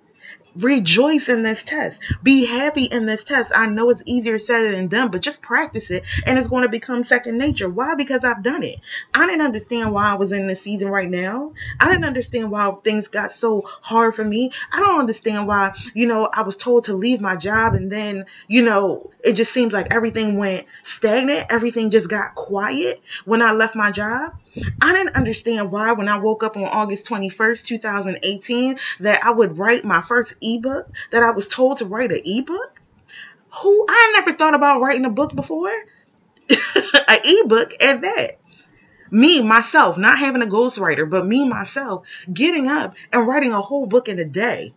Rejoice 0.56 1.28
in 1.28 1.42
this 1.42 1.62
test. 1.62 2.00
Be 2.22 2.46
happy 2.46 2.84
in 2.84 3.04
this 3.04 3.24
test. 3.24 3.52
I 3.54 3.66
know 3.66 3.90
it's 3.90 4.02
easier 4.06 4.38
said 4.38 4.72
than 4.72 4.86
done, 4.86 5.10
but 5.10 5.20
just 5.20 5.42
practice 5.42 5.90
it 5.90 6.04
and 6.24 6.38
it's 6.38 6.48
going 6.48 6.62
to 6.62 6.68
become 6.70 7.04
second 7.04 7.36
nature. 7.36 7.68
Why? 7.68 7.94
Because 7.94 8.24
I've 8.24 8.42
done 8.42 8.62
it. 8.62 8.76
I 9.12 9.26
didn't 9.26 9.44
understand 9.44 9.92
why 9.92 10.12
I 10.12 10.14
was 10.14 10.32
in 10.32 10.46
this 10.46 10.62
season 10.62 10.88
right 10.88 11.10
now. 11.10 11.52
I 11.78 11.90
didn't 11.90 12.06
understand 12.06 12.50
why 12.50 12.72
things 12.82 13.08
got 13.08 13.32
so 13.32 13.64
hard 13.66 14.14
for 14.14 14.24
me. 14.24 14.52
I 14.72 14.78
don't 14.78 15.00
understand 15.00 15.46
why, 15.46 15.74
you 15.92 16.06
know, 16.06 16.30
I 16.32 16.42
was 16.42 16.56
told 16.56 16.84
to 16.84 16.94
leave 16.94 17.20
my 17.20 17.36
job 17.36 17.74
and 17.74 17.92
then, 17.92 18.24
you 18.46 18.62
know, 18.62 19.10
it 19.22 19.34
just 19.34 19.52
seems 19.52 19.74
like 19.74 19.92
everything 19.92 20.38
went 20.38 20.66
stagnant. 20.84 21.46
Everything 21.50 21.90
just 21.90 22.08
got 22.08 22.34
quiet 22.34 23.02
when 23.26 23.42
I 23.42 23.52
left 23.52 23.76
my 23.76 23.90
job. 23.90 24.34
I 24.80 24.92
didn't 24.92 25.16
understand 25.16 25.72
why 25.72 25.92
when 25.92 26.08
I 26.08 26.18
woke 26.18 26.44
up 26.44 26.56
on 26.56 26.64
August 26.64 27.08
21st, 27.08 27.64
2018, 27.64 28.78
that 29.00 29.24
I 29.24 29.30
would 29.30 29.58
write 29.58 29.84
my 29.84 30.02
first 30.02 30.34
ebook, 30.40 30.88
that 31.10 31.22
I 31.22 31.30
was 31.30 31.48
told 31.48 31.78
to 31.78 31.86
write 31.86 32.12
an 32.12 32.20
ebook. 32.24 32.80
Who 33.62 33.86
I 33.88 34.12
never 34.14 34.32
thought 34.32 34.54
about 34.54 34.80
writing 34.80 35.04
a 35.04 35.10
book 35.10 35.34
before. 35.34 35.70
an 36.50 37.18
ebook 37.24 37.72
at 37.82 38.02
that. 38.02 38.38
Me, 39.10 39.42
myself, 39.42 39.96
not 39.96 40.18
having 40.18 40.42
a 40.42 40.46
ghostwriter, 40.46 41.08
but 41.08 41.26
me, 41.26 41.48
myself, 41.48 42.06
getting 42.32 42.68
up 42.68 42.96
and 43.12 43.26
writing 43.26 43.52
a 43.52 43.60
whole 43.60 43.86
book 43.86 44.08
in 44.08 44.18
a 44.18 44.24
day. 44.24 44.74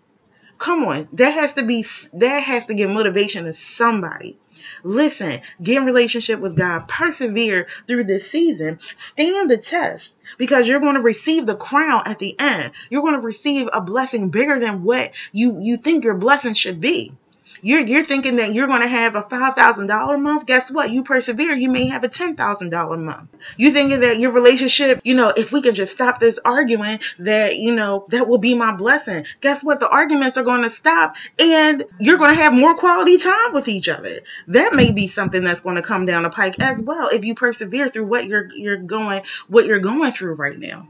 Come 0.57 0.85
on, 0.85 1.07
that 1.13 1.31
has 1.31 1.53
to 1.53 1.63
be 1.63 1.85
that 2.13 2.43
has 2.43 2.65
to 2.67 2.73
give 2.73 2.89
motivation 2.89 3.45
to 3.45 3.53
somebody. 3.53 4.37
Listen, 4.83 5.41
get 5.61 5.77
in 5.77 5.85
relationship 5.85 6.39
with 6.39 6.57
God, 6.57 6.87
persevere 6.87 7.67
through 7.87 8.05
this 8.05 8.29
season, 8.29 8.79
stand 8.95 9.49
the 9.49 9.57
test 9.57 10.15
because 10.37 10.67
you're 10.67 10.79
going 10.79 10.95
to 10.95 11.01
receive 11.01 11.45
the 11.45 11.55
crown 11.55 12.03
at 12.05 12.19
the 12.19 12.37
end. 12.39 12.71
You're 12.89 13.01
going 13.01 13.15
to 13.15 13.25
receive 13.25 13.69
a 13.71 13.81
blessing 13.81 14.29
bigger 14.29 14.59
than 14.59 14.83
what 14.83 15.11
you 15.31 15.59
you 15.61 15.77
think 15.77 16.03
your 16.03 16.15
blessing 16.15 16.53
should 16.53 16.81
be. 16.81 17.13
You're 17.61 17.81
you're 17.81 18.05
thinking 18.05 18.37
that 18.37 18.53
you're 18.53 18.67
going 18.67 18.81
to 18.81 18.87
have 18.87 19.15
a 19.15 19.21
five 19.21 19.55
thousand 19.55 19.87
dollar 19.87 20.17
month. 20.17 20.45
Guess 20.45 20.71
what? 20.71 20.91
You 20.91 21.03
persevere, 21.03 21.53
you 21.53 21.69
may 21.69 21.87
have 21.87 22.03
a 22.03 22.09
ten 22.09 22.35
thousand 22.35 22.69
dollar 22.69 22.97
month. 22.97 23.29
You 23.57 23.71
thinking 23.71 24.01
that 24.01 24.19
your 24.19 24.31
relationship, 24.31 25.01
you 25.03 25.15
know, 25.15 25.33
if 25.35 25.51
we 25.51 25.61
can 25.61 25.75
just 25.75 25.93
stop 25.93 26.19
this 26.19 26.39
arguing, 26.43 26.99
that 27.19 27.55
you 27.55 27.73
know 27.73 28.05
that 28.09 28.27
will 28.27 28.37
be 28.37 28.55
my 28.55 28.75
blessing. 28.75 29.25
Guess 29.41 29.63
what? 29.63 29.79
The 29.79 29.89
arguments 29.89 30.37
are 30.37 30.43
going 30.43 30.63
to 30.63 30.69
stop, 30.69 31.15
and 31.39 31.83
you're 31.99 32.17
going 32.17 32.35
to 32.35 32.41
have 32.41 32.53
more 32.53 32.75
quality 32.75 33.17
time 33.17 33.53
with 33.53 33.67
each 33.67 33.89
other. 33.89 34.21
That 34.47 34.73
may 34.73 34.91
be 34.91 35.07
something 35.07 35.43
that's 35.43 35.61
going 35.61 35.75
to 35.75 35.81
come 35.81 36.05
down 36.05 36.23
the 36.23 36.29
pike 36.29 36.61
as 36.61 36.81
well 36.81 37.09
if 37.09 37.25
you 37.25 37.35
persevere 37.35 37.89
through 37.89 38.05
what 38.05 38.25
you're 38.25 38.49
you're 38.55 38.77
going 38.77 39.23
what 39.47 39.65
you're 39.65 39.79
going 39.79 40.11
through 40.11 40.35
right 40.35 40.57
now. 40.57 40.89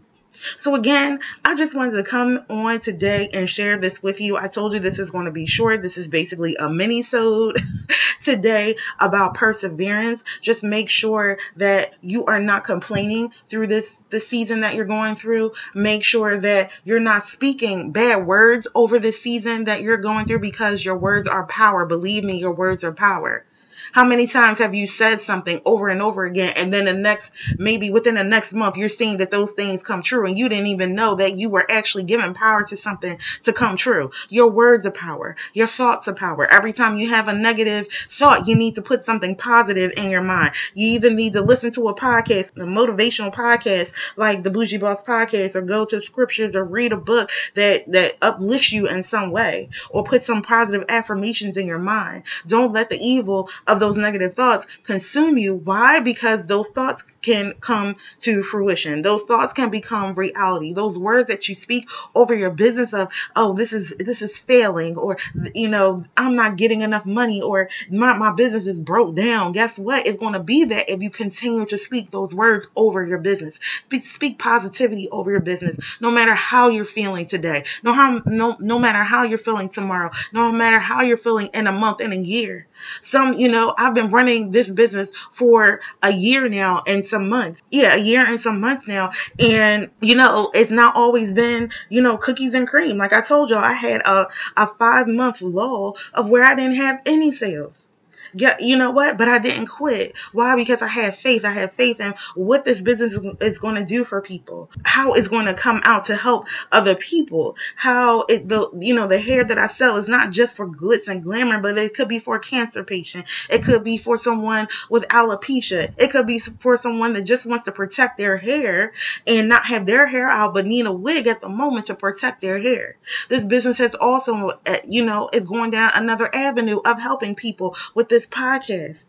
So 0.58 0.76
again, 0.76 1.20
I 1.44 1.56
just 1.56 1.76
wanted 1.76 1.98
to 1.98 2.04
come 2.04 2.46
on 2.50 2.80
today 2.80 3.30
and 3.34 3.50
share 3.50 3.78
this 3.78 4.04
with 4.04 4.22
you. 4.22 4.38
I 4.38 4.48
told 4.48 4.74
you 4.74 4.80
this 4.80 5.00
is 5.00 5.12
going 5.12 5.26
to 5.26 5.32
be 5.32 5.46
short. 5.46 5.82
This 5.82 5.98
is 5.98 6.08
basically 6.08 6.56
a 6.56 6.70
mini-sode 6.70 7.60
today 8.24 8.76
about 9.00 9.34
perseverance. 9.34 10.24
Just 10.42 10.64
make 10.64 10.90
sure 10.90 11.40
that 11.58 11.94
you 12.02 12.26
are 12.26 12.40
not 12.40 12.64
complaining 12.64 13.34
through 13.50 13.68
this 13.68 14.02
the 14.10 14.20
season 14.20 14.62
that 14.62 14.76
you're 14.76 14.86
going 14.86 15.16
through. 15.16 15.54
Make 15.74 16.04
sure 16.04 16.38
that 16.38 16.72
you're 16.84 17.00
not 17.00 17.24
speaking 17.24 17.92
bad 17.92 18.26
words 18.28 18.68
over 18.76 19.00
the 19.00 19.12
season 19.12 19.66
that 19.66 19.82
you're 19.82 19.98
going 19.98 20.26
through 20.26 20.40
because 20.40 20.84
your 20.84 20.98
words 20.98 21.28
are 21.28 21.46
power. 21.48 21.86
Believe 21.86 22.24
me, 22.24 22.38
your 22.38 22.54
words 22.54 22.84
are 22.84 22.94
power. 22.94 23.46
How 23.92 24.04
many 24.04 24.28
times 24.28 24.60
have 24.60 24.76
you 24.76 24.88
said 24.88 25.22
something 25.22 25.62
over 25.66 25.90
and 25.90 26.02
over 26.02 26.26
again, 26.26 26.54
and 26.56 26.72
then 26.72 26.86
the 26.86 26.94
next, 26.94 27.32
maybe 27.58 27.90
within 27.90 28.16
the 28.16 28.24
next 28.24 28.54
month, 28.54 28.78
you're 28.78 28.90
seeing 28.90 29.18
that 29.18 29.32
those 29.32 29.54
things 29.54 29.84
come 29.84 30.02
true, 30.02 30.26
and 30.26 30.38
you 30.38 30.50
didn't 30.50 30.68
even 30.68 30.96
know 30.96 31.16
that 31.16 31.34
you 31.34 31.50
were 31.50 31.66
actually 31.70 32.04
giving 32.04 32.34
power 32.34 32.64
to 32.64 32.78
something 32.78 33.18
to 33.44 33.54
come 33.54 33.78
true? 33.78 34.12
Your 34.30 34.50
words 34.50 34.86
are 34.86 34.92
power, 34.92 35.36
your 35.54 35.68
thoughts 35.68 36.08
are 36.08 36.14
power. 36.14 36.46
Every 36.46 36.74
time 36.74 36.98
you 36.98 37.10
have 37.10 37.28
a 37.28 37.34
negative 37.34 37.88
thought, 38.10 38.48
you 38.48 38.56
need 38.56 38.76
to 38.76 38.82
put 38.82 39.06
something 39.06 39.36
positive 39.36 39.94
in 39.98 40.10
your 40.10 40.22
mind. 40.22 40.54
You 40.74 40.90
even 40.90 41.16
need 41.16 41.34
to 41.34 41.42
listen 41.42 41.72
to 41.72 41.90
a 41.90 41.96
podcast, 41.96 42.58
a 42.58 42.66
motivational 42.66 43.34
podcast 43.34 43.92
like 44.16 44.44
the 44.44 44.52
Bougie 44.52 44.78
Boss 44.78 45.04
podcast, 45.04 45.56
or 45.56 45.62
go 45.62 45.86
to 45.86 46.02
scriptures 46.02 46.56
or 46.56 46.64
read 46.64 46.92
a 46.92 46.98
book 46.98 47.30
that 47.56 47.92
that 47.92 48.18
uplifts 48.22 48.72
you 48.72 48.88
in 48.88 49.04
some 49.04 49.32
way, 49.32 49.70
or 49.90 50.04
put 50.04 50.24
some 50.24 50.42
positive 50.42 50.86
affirmations 50.90 51.58
in 51.58 51.66
your 51.66 51.80
mind. 51.80 52.24
Don't 52.46 52.74
let 52.74 52.90
the 52.90 52.98
evil 52.98 53.50
of 53.66 53.77
those 53.80 53.98
negative 53.98 54.34
thoughts 54.34 54.68
consume 54.84 55.38
you. 55.38 55.56
Why? 55.56 56.00
Because 56.00 56.48
those 56.48 56.70
thoughts 56.70 57.04
can 57.22 57.54
come 57.60 57.96
to 58.20 58.44
fruition. 58.44 59.02
Those 59.02 59.26
thoughts 59.26 59.54
can 59.54 59.70
become 59.70 60.14
reality. 60.16 60.74
Those 60.74 60.98
words 61.00 61.28
that 61.28 61.48
you 61.50 61.56
speak 61.56 61.90
over 62.16 62.36
your 62.36 62.52
business 62.52 62.94
of, 62.94 63.12
oh, 63.36 63.54
this 63.54 63.74
is 63.74 63.96
this 63.98 64.22
is 64.22 64.38
failing, 64.38 64.98
or 64.98 65.18
you 65.54 65.68
know, 65.68 66.04
I'm 66.16 66.36
not 66.36 66.58
getting 66.58 66.82
enough 66.82 67.06
money, 67.06 67.42
or 67.42 67.70
my, 67.90 68.14
my 68.14 68.34
business 68.34 68.68
is 68.68 68.80
broke 68.80 69.16
down. 69.16 69.52
Guess 69.52 69.80
what? 69.80 70.08
It's 70.08 70.18
going 70.18 70.34
to 70.34 70.44
be 70.44 70.66
that 70.66 70.90
if 70.90 71.02
you 71.02 71.10
continue 71.10 71.66
to 71.66 71.78
speak 71.78 72.12
those 72.12 72.34
words 72.34 72.68
over 72.76 73.06
your 73.06 73.20
business. 73.20 73.60
Speak 74.04 74.40
positivity 74.40 75.10
over 75.10 75.32
your 75.32 75.40
business, 75.42 75.78
no 76.00 76.12
matter 76.12 76.34
how 76.34 76.70
you're 76.70 76.86
feeling 76.86 77.28
today. 77.28 77.66
No 77.84 77.94
how 77.94 78.22
no 78.26 78.58
no 78.60 78.80
matter 78.80 79.04
how 79.04 79.24
you're 79.24 79.38
feeling 79.38 79.70
tomorrow. 79.70 80.12
No 80.34 80.52
matter 80.52 80.80
how 80.80 81.02
you're 81.02 81.18
feeling 81.18 81.50
in 81.54 81.68
a 81.68 81.72
month, 81.72 82.02
in 82.02 82.14
a 82.14 82.16
year. 82.16 82.68
Some, 83.02 83.34
you 83.34 83.50
know, 83.50 83.74
I've 83.78 83.94
been 83.96 84.10
running 84.12 84.52
this 84.52 84.72
business 84.72 85.12
for 85.32 85.82
a 86.04 86.14
year 86.14 86.48
now 86.50 86.84
and 86.86 87.06
some 87.08 87.30
months. 87.30 87.62
Yeah, 87.72 87.96
a 87.96 87.98
year 87.98 88.24
and 88.26 88.40
some 88.40 88.60
months 88.60 88.88
now. 88.88 89.12
And, 89.40 89.90
you 90.02 90.16
know, 90.16 90.52
it's 90.54 90.72
not 90.72 90.96
always 90.96 91.34
been, 91.34 91.72
you 91.90 92.02
know, 92.02 92.18
cookies 92.18 92.54
and 92.54 92.68
cream. 92.68 92.98
Like 92.98 93.14
I 93.14 93.22
told 93.22 93.50
y'all, 93.50 93.60
I 93.60 93.74
had 93.74 94.02
a, 94.06 94.28
a 94.56 94.68
five 94.68 95.08
month 95.08 95.42
lull 95.42 95.98
of 96.14 96.30
where 96.30 96.44
I 96.44 96.56
didn't 96.56 96.76
have 96.76 97.02
any 97.06 97.32
sales 97.32 97.88
yeah, 98.34 98.56
you 98.60 98.78
know 98.78 98.92
what? 98.92 99.18
But 99.18 99.28
I 99.28 99.40
didn't 99.40 99.68
quit. 99.68 100.16
Why? 100.32 100.56
Because 100.56 100.82
I 100.82 100.88
had 100.88 101.18
faith. 101.18 101.46
I 101.46 101.52
had 101.52 101.74
faith 101.74 102.00
in 102.00 102.14
what 102.36 102.66
this 102.66 102.82
business 102.82 103.20
is 103.42 103.60
going 103.60 103.76
to 103.76 103.86
do 103.86 104.04
for 104.04 104.22
people, 104.22 104.70
how 104.84 105.14
it's 105.14 105.28
going 105.28 105.46
to 105.46 105.54
come 105.54 105.82
out 105.84 106.06
to 106.06 106.16
help 106.16 106.48
other 106.72 106.96
people, 106.96 107.58
how 107.76 108.22
it, 108.22 108.48
the, 108.48 108.70
you 108.80 108.94
know, 108.94 109.08
the 109.08 109.20
hair 109.20 109.44
that 109.44 109.58
I 109.58 109.68
sell 109.68 109.98
is 109.98 110.08
not 110.08 110.32
just 110.32 110.58
for 110.58 110.68
glitz 110.68 111.08
and 111.08 111.24
glamour, 111.24 111.60
but 111.60 111.78
it 111.78 111.94
could 111.94 112.08
be 112.08 112.20
for 112.20 112.36
a 112.36 112.40
cancer 112.40 112.84
patient. 112.84 113.26
It 113.50 113.64
could 113.64 113.84
be 113.84 113.98
for 113.98 114.18
someone 114.18 114.68
with 114.90 115.08
alopecia. 115.08 115.94
It 115.98 116.12
could 116.12 116.28
be 116.28 116.40
for 116.40 116.78
someone 116.78 117.14
that 117.14 117.24
just 117.24 117.46
wants 117.46 117.66
to 117.66 117.72
protect 117.72 118.18
their 118.18 118.38
hair 118.38 118.94
and 119.26 119.48
not 119.48 119.66
have 119.66 119.86
their 119.86 120.08
hair 120.08 120.30
out, 120.30 120.54
but 120.54 120.66
need 120.66 120.86
a 120.86 120.92
wig 120.92 121.28
at 121.28 121.42
the 121.42 121.50
moment 121.50 121.88
to 121.88 121.96
protect 121.96 122.42
their 122.42 122.58
hair. 122.58 122.98
This 123.30 123.46
business 123.46 123.78
has 123.80 123.96
also, 123.96 124.60
eh, 124.66 124.80
you 124.88 125.04
know, 125.04 125.30
is 125.32 125.46
going 125.46 125.72
down 125.72 125.92
another 125.94 126.30
avenue 126.34 126.80
of 126.84 127.00
helping 127.00 127.36
people 127.36 127.76
with 127.94 128.10
this 128.10 128.17
podcast. 128.26 129.08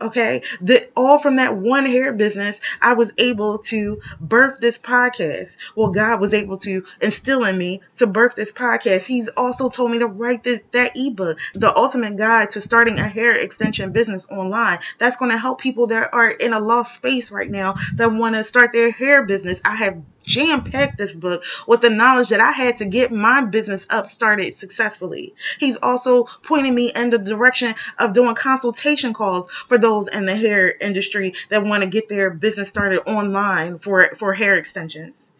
Okay, 0.00 0.42
that 0.60 0.92
all 0.96 1.18
from 1.18 1.36
that 1.36 1.56
one 1.56 1.84
hair 1.84 2.12
business, 2.12 2.60
I 2.80 2.94
was 2.94 3.12
able 3.18 3.58
to 3.58 4.00
birth 4.20 4.60
this 4.60 4.78
podcast. 4.78 5.56
Well, 5.74 5.88
God 5.88 6.20
was 6.20 6.34
able 6.34 6.58
to 6.58 6.84
instill 7.00 7.44
in 7.44 7.58
me 7.58 7.80
to 7.96 8.06
birth 8.06 8.36
this 8.36 8.52
podcast. 8.52 9.06
He's 9.06 9.28
also 9.28 9.68
told 9.68 9.90
me 9.90 9.98
to 9.98 10.06
write 10.06 10.44
this, 10.44 10.60
that 10.70 10.92
ebook, 10.94 11.40
The 11.54 11.76
Ultimate 11.76 12.16
Guide 12.16 12.50
to 12.50 12.60
Starting 12.60 13.00
a 13.00 13.08
Hair 13.08 13.32
Extension 13.32 13.90
Business 13.90 14.24
Online. 14.30 14.78
That's 14.98 15.16
going 15.16 15.32
to 15.32 15.38
help 15.38 15.60
people 15.60 15.88
that 15.88 16.10
are 16.14 16.30
in 16.30 16.52
a 16.52 16.60
lost 16.60 16.94
space 16.94 17.32
right 17.32 17.50
now 17.50 17.74
that 17.94 18.12
want 18.12 18.36
to 18.36 18.44
start 18.44 18.72
their 18.72 18.92
hair 18.92 19.24
business. 19.24 19.60
I 19.64 19.74
have 19.74 20.00
jam 20.28 20.62
packed 20.62 20.98
this 20.98 21.14
book 21.14 21.42
with 21.66 21.80
the 21.80 21.90
knowledge 21.90 22.28
that 22.28 22.40
I 22.40 22.52
had 22.52 22.78
to 22.78 22.84
get 22.84 23.10
my 23.10 23.44
business 23.46 23.86
up 23.90 24.08
started 24.08 24.54
successfully. 24.54 25.34
He's 25.58 25.78
also 25.78 26.24
pointing 26.42 26.74
me 26.74 26.92
in 26.94 27.10
the 27.10 27.18
direction 27.18 27.74
of 27.98 28.12
doing 28.12 28.34
consultation 28.34 29.14
calls 29.14 29.50
for 29.66 29.78
those 29.78 30.06
in 30.06 30.26
the 30.26 30.36
hair 30.36 30.72
industry 30.80 31.34
that 31.48 31.64
want 31.64 31.82
to 31.82 31.88
get 31.88 32.08
their 32.08 32.30
business 32.30 32.68
started 32.68 33.00
online 33.08 33.78
for, 33.78 34.10
for 34.16 34.34
hair 34.34 34.56
extensions. 34.56 35.30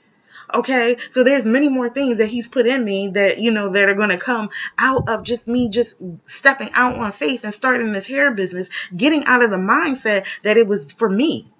Okay, 0.52 0.96
so 1.10 1.22
there's 1.22 1.44
many 1.44 1.68
more 1.68 1.90
things 1.90 2.18
that 2.18 2.28
he's 2.28 2.48
put 2.48 2.66
in 2.66 2.82
me 2.82 3.08
that 3.08 3.36
you 3.36 3.50
know 3.50 3.68
that 3.68 3.90
are 3.90 3.94
going 3.94 4.08
to 4.08 4.16
come 4.16 4.48
out 4.78 5.06
of 5.06 5.22
just 5.22 5.46
me 5.46 5.68
just 5.68 5.94
stepping 6.24 6.70
out 6.72 6.96
on 6.96 7.12
faith 7.12 7.44
and 7.44 7.52
starting 7.52 7.92
this 7.92 8.06
hair 8.06 8.30
business, 8.30 8.70
getting 8.96 9.26
out 9.26 9.44
of 9.44 9.50
the 9.50 9.58
mindset 9.58 10.24
that 10.44 10.56
it 10.56 10.66
was 10.66 10.90
for 10.90 11.10
me 11.10 11.52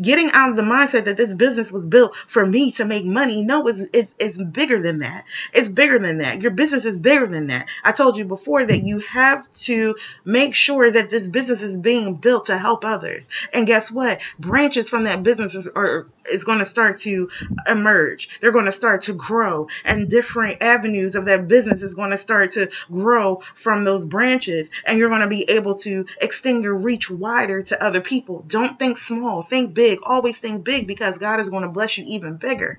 getting 0.00 0.30
out 0.32 0.50
of 0.50 0.56
the 0.56 0.62
mindset 0.62 1.04
that 1.04 1.16
this 1.16 1.34
business 1.34 1.72
was 1.72 1.86
built 1.86 2.16
for 2.16 2.44
me 2.44 2.72
to 2.72 2.84
make 2.84 3.04
money. 3.04 3.42
No, 3.42 3.66
it's, 3.66 3.84
it's, 3.92 4.14
it's 4.18 4.38
bigger 4.42 4.80
than 4.80 5.00
that. 5.00 5.24
It's 5.52 5.68
bigger 5.68 5.98
than 5.98 6.18
that. 6.18 6.42
Your 6.42 6.52
business 6.52 6.84
is 6.84 6.98
bigger 6.98 7.26
than 7.26 7.48
that. 7.48 7.68
I 7.82 7.92
told 7.92 8.16
you 8.16 8.24
before 8.24 8.64
that 8.64 8.82
you 8.82 8.98
have 9.00 9.48
to 9.50 9.96
make 10.24 10.54
sure 10.54 10.90
that 10.90 11.10
this 11.10 11.28
business 11.28 11.62
is 11.62 11.76
being 11.76 12.16
built 12.16 12.46
to 12.46 12.56
help 12.56 12.84
others. 12.84 13.28
And 13.52 13.66
guess 13.66 13.90
what? 13.90 14.20
Branches 14.38 14.88
from 14.88 15.04
that 15.04 15.22
business 15.22 15.54
is, 15.54 15.68
are, 15.68 16.06
is 16.30 16.44
going 16.44 16.58
to 16.60 16.64
start 16.64 16.98
to 16.98 17.30
emerge. 17.68 18.40
They're 18.40 18.52
going 18.52 18.64
to 18.66 18.72
start 18.72 19.02
to 19.02 19.12
grow 19.12 19.68
and 19.84 20.08
different 20.08 20.62
avenues 20.62 21.14
of 21.14 21.26
that 21.26 21.48
business 21.48 21.82
is 21.82 21.94
going 21.94 22.10
to 22.10 22.16
start 22.16 22.52
to 22.52 22.70
grow 22.90 23.42
from 23.54 23.84
those 23.84 24.06
branches. 24.06 24.70
And 24.86 24.98
you're 24.98 25.08
going 25.08 25.20
to 25.20 25.26
be 25.26 25.50
able 25.50 25.74
to 25.76 26.06
extend 26.20 26.64
your 26.64 26.74
reach 26.74 27.10
wider 27.10 27.62
to 27.62 27.82
other 27.82 28.00
people. 28.00 28.44
Don't 28.46 28.78
think 28.78 28.98
small. 28.98 29.42
Think 29.42 29.73
big. 29.74 30.00
Always 30.04 30.38
think 30.38 30.64
big 30.64 30.86
because 30.86 31.18
God 31.18 31.40
is 31.40 31.50
going 31.50 31.62
to 31.64 31.68
bless 31.68 31.98
you 31.98 32.04
even 32.06 32.36
bigger 32.36 32.78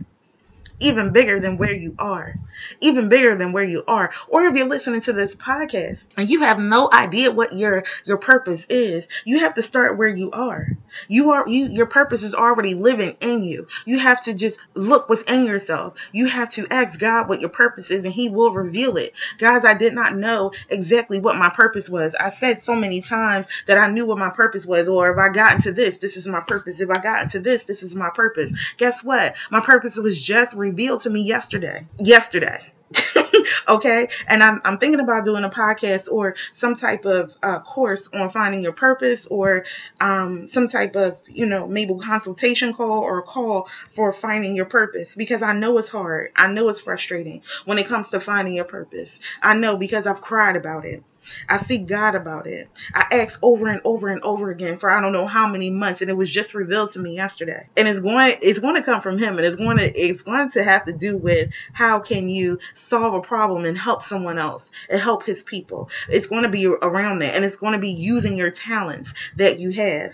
even 0.86 1.12
bigger 1.12 1.40
than 1.40 1.58
where 1.58 1.74
you 1.74 1.96
are, 1.98 2.36
even 2.80 3.10
bigger 3.10 3.36
than 3.36 3.52
where 3.52 3.64
you 3.64 3.84
are. 3.88 4.12
Or 4.28 4.44
if 4.44 4.56
you're 4.56 4.68
listening 4.68 5.02
to 5.02 5.14
this 5.14 5.36
podcast 5.36 6.06
and 6.18 6.30
you 6.30 6.42
have 6.42 6.60
no 6.60 6.90
idea 6.92 7.32
what 7.32 7.58
your 7.58 7.84
your 8.06 8.18
purpose 8.18 8.66
is, 8.70 9.08
you 9.26 9.40
have 9.40 9.56
to 9.56 9.62
start 9.62 9.98
where 9.98 10.08
you 10.08 10.32
are. 10.32 10.68
You 11.08 11.32
are 11.32 11.48
you 11.48 11.68
your 11.68 11.88
purpose 11.88 12.24
is 12.24 12.36
already 12.36 12.76
living 12.76 13.18
in 13.20 13.44
you. 13.44 13.68
You 13.86 14.00
have 14.00 14.22
to 14.22 14.34
just 14.34 14.60
look 14.76 15.10
within 15.10 15.46
yourself. 15.46 15.96
You 16.12 16.28
have 16.28 16.50
to 16.52 16.68
ask 16.70 17.00
God 17.00 17.28
what 17.28 17.42
your 17.42 17.50
purpose 17.50 17.90
is 17.90 18.06
and 18.06 18.14
he 18.14 18.30
will 18.30 18.52
reveal 18.52 18.98
it. 18.98 19.14
Guys, 19.40 19.66
I 19.66 19.74
did 19.74 19.94
not 19.94 20.16
know 20.16 20.52
exactly 20.70 21.20
what 21.20 21.36
my 21.36 21.50
purpose 21.50 21.90
was. 21.90 22.16
I 22.16 22.30
said 22.30 22.62
so 22.62 22.76
many 22.76 23.02
times 23.02 23.48
that 23.66 23.78
I 23.78 23.90
knew 23.90 24.06
what 24.06 24.18
my 24.18 24.30
purpose 24.30 24.66
was 24.66 24.88
or 24.88 25.12
if 25.12 25.18
I 25.18 25.30
got 25.30 25.56
into 25.56 25.74
this, 25.74 25.98
this 25.98 26.16
is 26.18 26.28
my 26.28 26.42
purpose. 26.42 26.80
If 26.80 26.90
I 26.90 27.00
got 27.00 27.24
into 27.24 27.40
this, 27.40 27.64
this 27.64 27.84
is 27.84 27.96
my 27.96 28.12
purpose. 28.14 28.52
Guess 28.78 29.04
what? 29.04 29.36
My 29.50 29.62
purpose 29.62 29.96
was 29.98 30.22
just 30.22 30.56
revealed 30.56 30.75
to 30.76 31.10
me 31.10 31.22
yesterday. 31.22 31.88
Yesterday. 32.00 32.72
okay? 33.68 34.08
And 34.28 34.44
I'm, 34.44 34.62
I'm 34.64 34.78
thinking 34.78 35.00
about 35.00 35.26
doing 35.26 35.44
a 35.44 35.50
podcast 35.50 36.12
or 36.12 36.36
some 36.52 36.76
type 36.76 37.06
of 37.06 37.36
uh, 37.42 37.60
course 37.60 38.10
on 38.14 38.30
finding 38.30 38.62
your 38.62 38.74
purpose 38.74 39.26
or 39.26 39.66
um, 40.00 40.46
some 40.48 40.68
type 40.68 40.96
of 40.96 41.18
you 41.28 41.46
know 41.46 41.68
maybe 41.68 41.96
consultation 41.96 42.74
call 42.74 43.00
or 43.00 43.20
a 43.20 43.24
call 43.24 43.70
for 43.92 44.14
finding 44.14 44.56
your 44.56 44.66
purpose. 44.66 45.16
Because 45.16 45.42
i 45.42 45.54
know 45.54 45.78
it's 45.78 45.90
hard. 45.90 46.32
I 46.36 46.52
know 46.52 46.70
it's 46.70 46.82
frustrating 46.82 47.42
when 47.66 47.78
it 47.78 47.88
comes 47.88 48.10
to 48.10 48.20
finding 48.20 48.56
your 48.56 48.66
purpose. 48.66 49.20
I 49.42 49.56
know 49.56 49.78
because 49.78 50.06
i've 50.08 50.22
cried 50.22 50.56
about 50.56 50.86
it 50.86 51.04
I 51.50 51.58
seek 51.58 51.88
God 51.88 52.16
about 52.16 52.48
it. 52.48 52.70
I 52.94 53.06
asked 53.12 53.40
over 53.42 53.68
and 53.68 53.82
over 53.84 54.10
and 54.10 54.22
over 54.24 54.52
again 54.52 54.78
for 54.78 54.90
I 54.90 55.02
don't 55.02 55.14
know 55.14 55.26
how 55.26 55.48
many 55.48 55.70
months, 55.70 56.02
and 56.02 56.10
it 56.10 56.18
was 56.18 56.32
just 56.32 56.54
revealed 56.54 56.92
to 56.94 57.00
me 57.00 57.16
yesterday. 57.16 57.68
And 57.78 57.88
it's 57.88 58.00
going 58.00 58.38
it's 58.42 58.60
going 58.60 58.76
to 58.76 58.84
come 58.84 59.02
from 59.02 59.18
Him, 59.18 59.38
and 59.38 59.46
it's 59.46 59.56
going 59.56 59.78
to 59.78 59.92
it's 60.00 60.24
going 60.24 60.52
to 60.52 60.64
have 60.64 60.86
to 60.86 60.94
do 60.94 61.18
with 61.18 61.52
how 61.74 62.00
can 62.00 62.30
you 62.30 62.60
solve 62.74 63.14
a 63.14 63.22
problem 63.22 63.66
and 63.66 63.78
help 63.78 64.04
someone 64.04 64.38
else 64.38 64.72
and 64.90 65.00
help 65.00 65.26
His 65.26 65.44
people. 65.44 65.90
It's 66.10 66.28
going 66.28 66.44
to 66.44 66.50
be 66.50 66.66
around 66.68 67.20
that, 67.20 67.36
and 67.36 67.46
it's 67.46 67.58
going 67.58 67.74
to 67.74 67.80
be 67.80 67.92
using 67.92 68.36
your 68.36 68.52
talents 68.52 69.14
that 69.38 69.60
you 69.60 69.72
have 69.72 70.14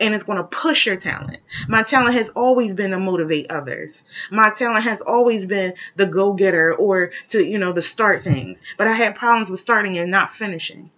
and 0.00 0.14
it's 0.14 0.24
going 0.24 0.38
to 0.38 0.44
push 0.44 0.86
your 0.86 0.96
talent. 0.96 1.38
My 1.68 1.82
talent 1.82 2.14
has 2.14 2.30
always 2.30 2.74
been 2.74 2.90
to 2.92 2.98
motivate 2.98 3.50
others. 3.50 4.04
My 4.30 4.50
talent 4.50 4.84
has 4.84 5.00
always 5.00 5.46
been 5.46 5.74
the 5.96 6.06
go 6.06 6.32
getter 6.32 6.74
or 6.74 7.10
to, 7.28 7.44
you 7.44 7.58
know, 7.58 7.72
to 7.72 7.82
start 7.82 8.22
things. 8.22 8.62
But 8.76 8.86
I 8.86 8.92
had 8.92 9.14
problems 9.14 9.50
with 9.50 9.60
starting 9.60 9.98
and 9.98 10.10
not 10.10 10.30
finishing. 10.30 10.90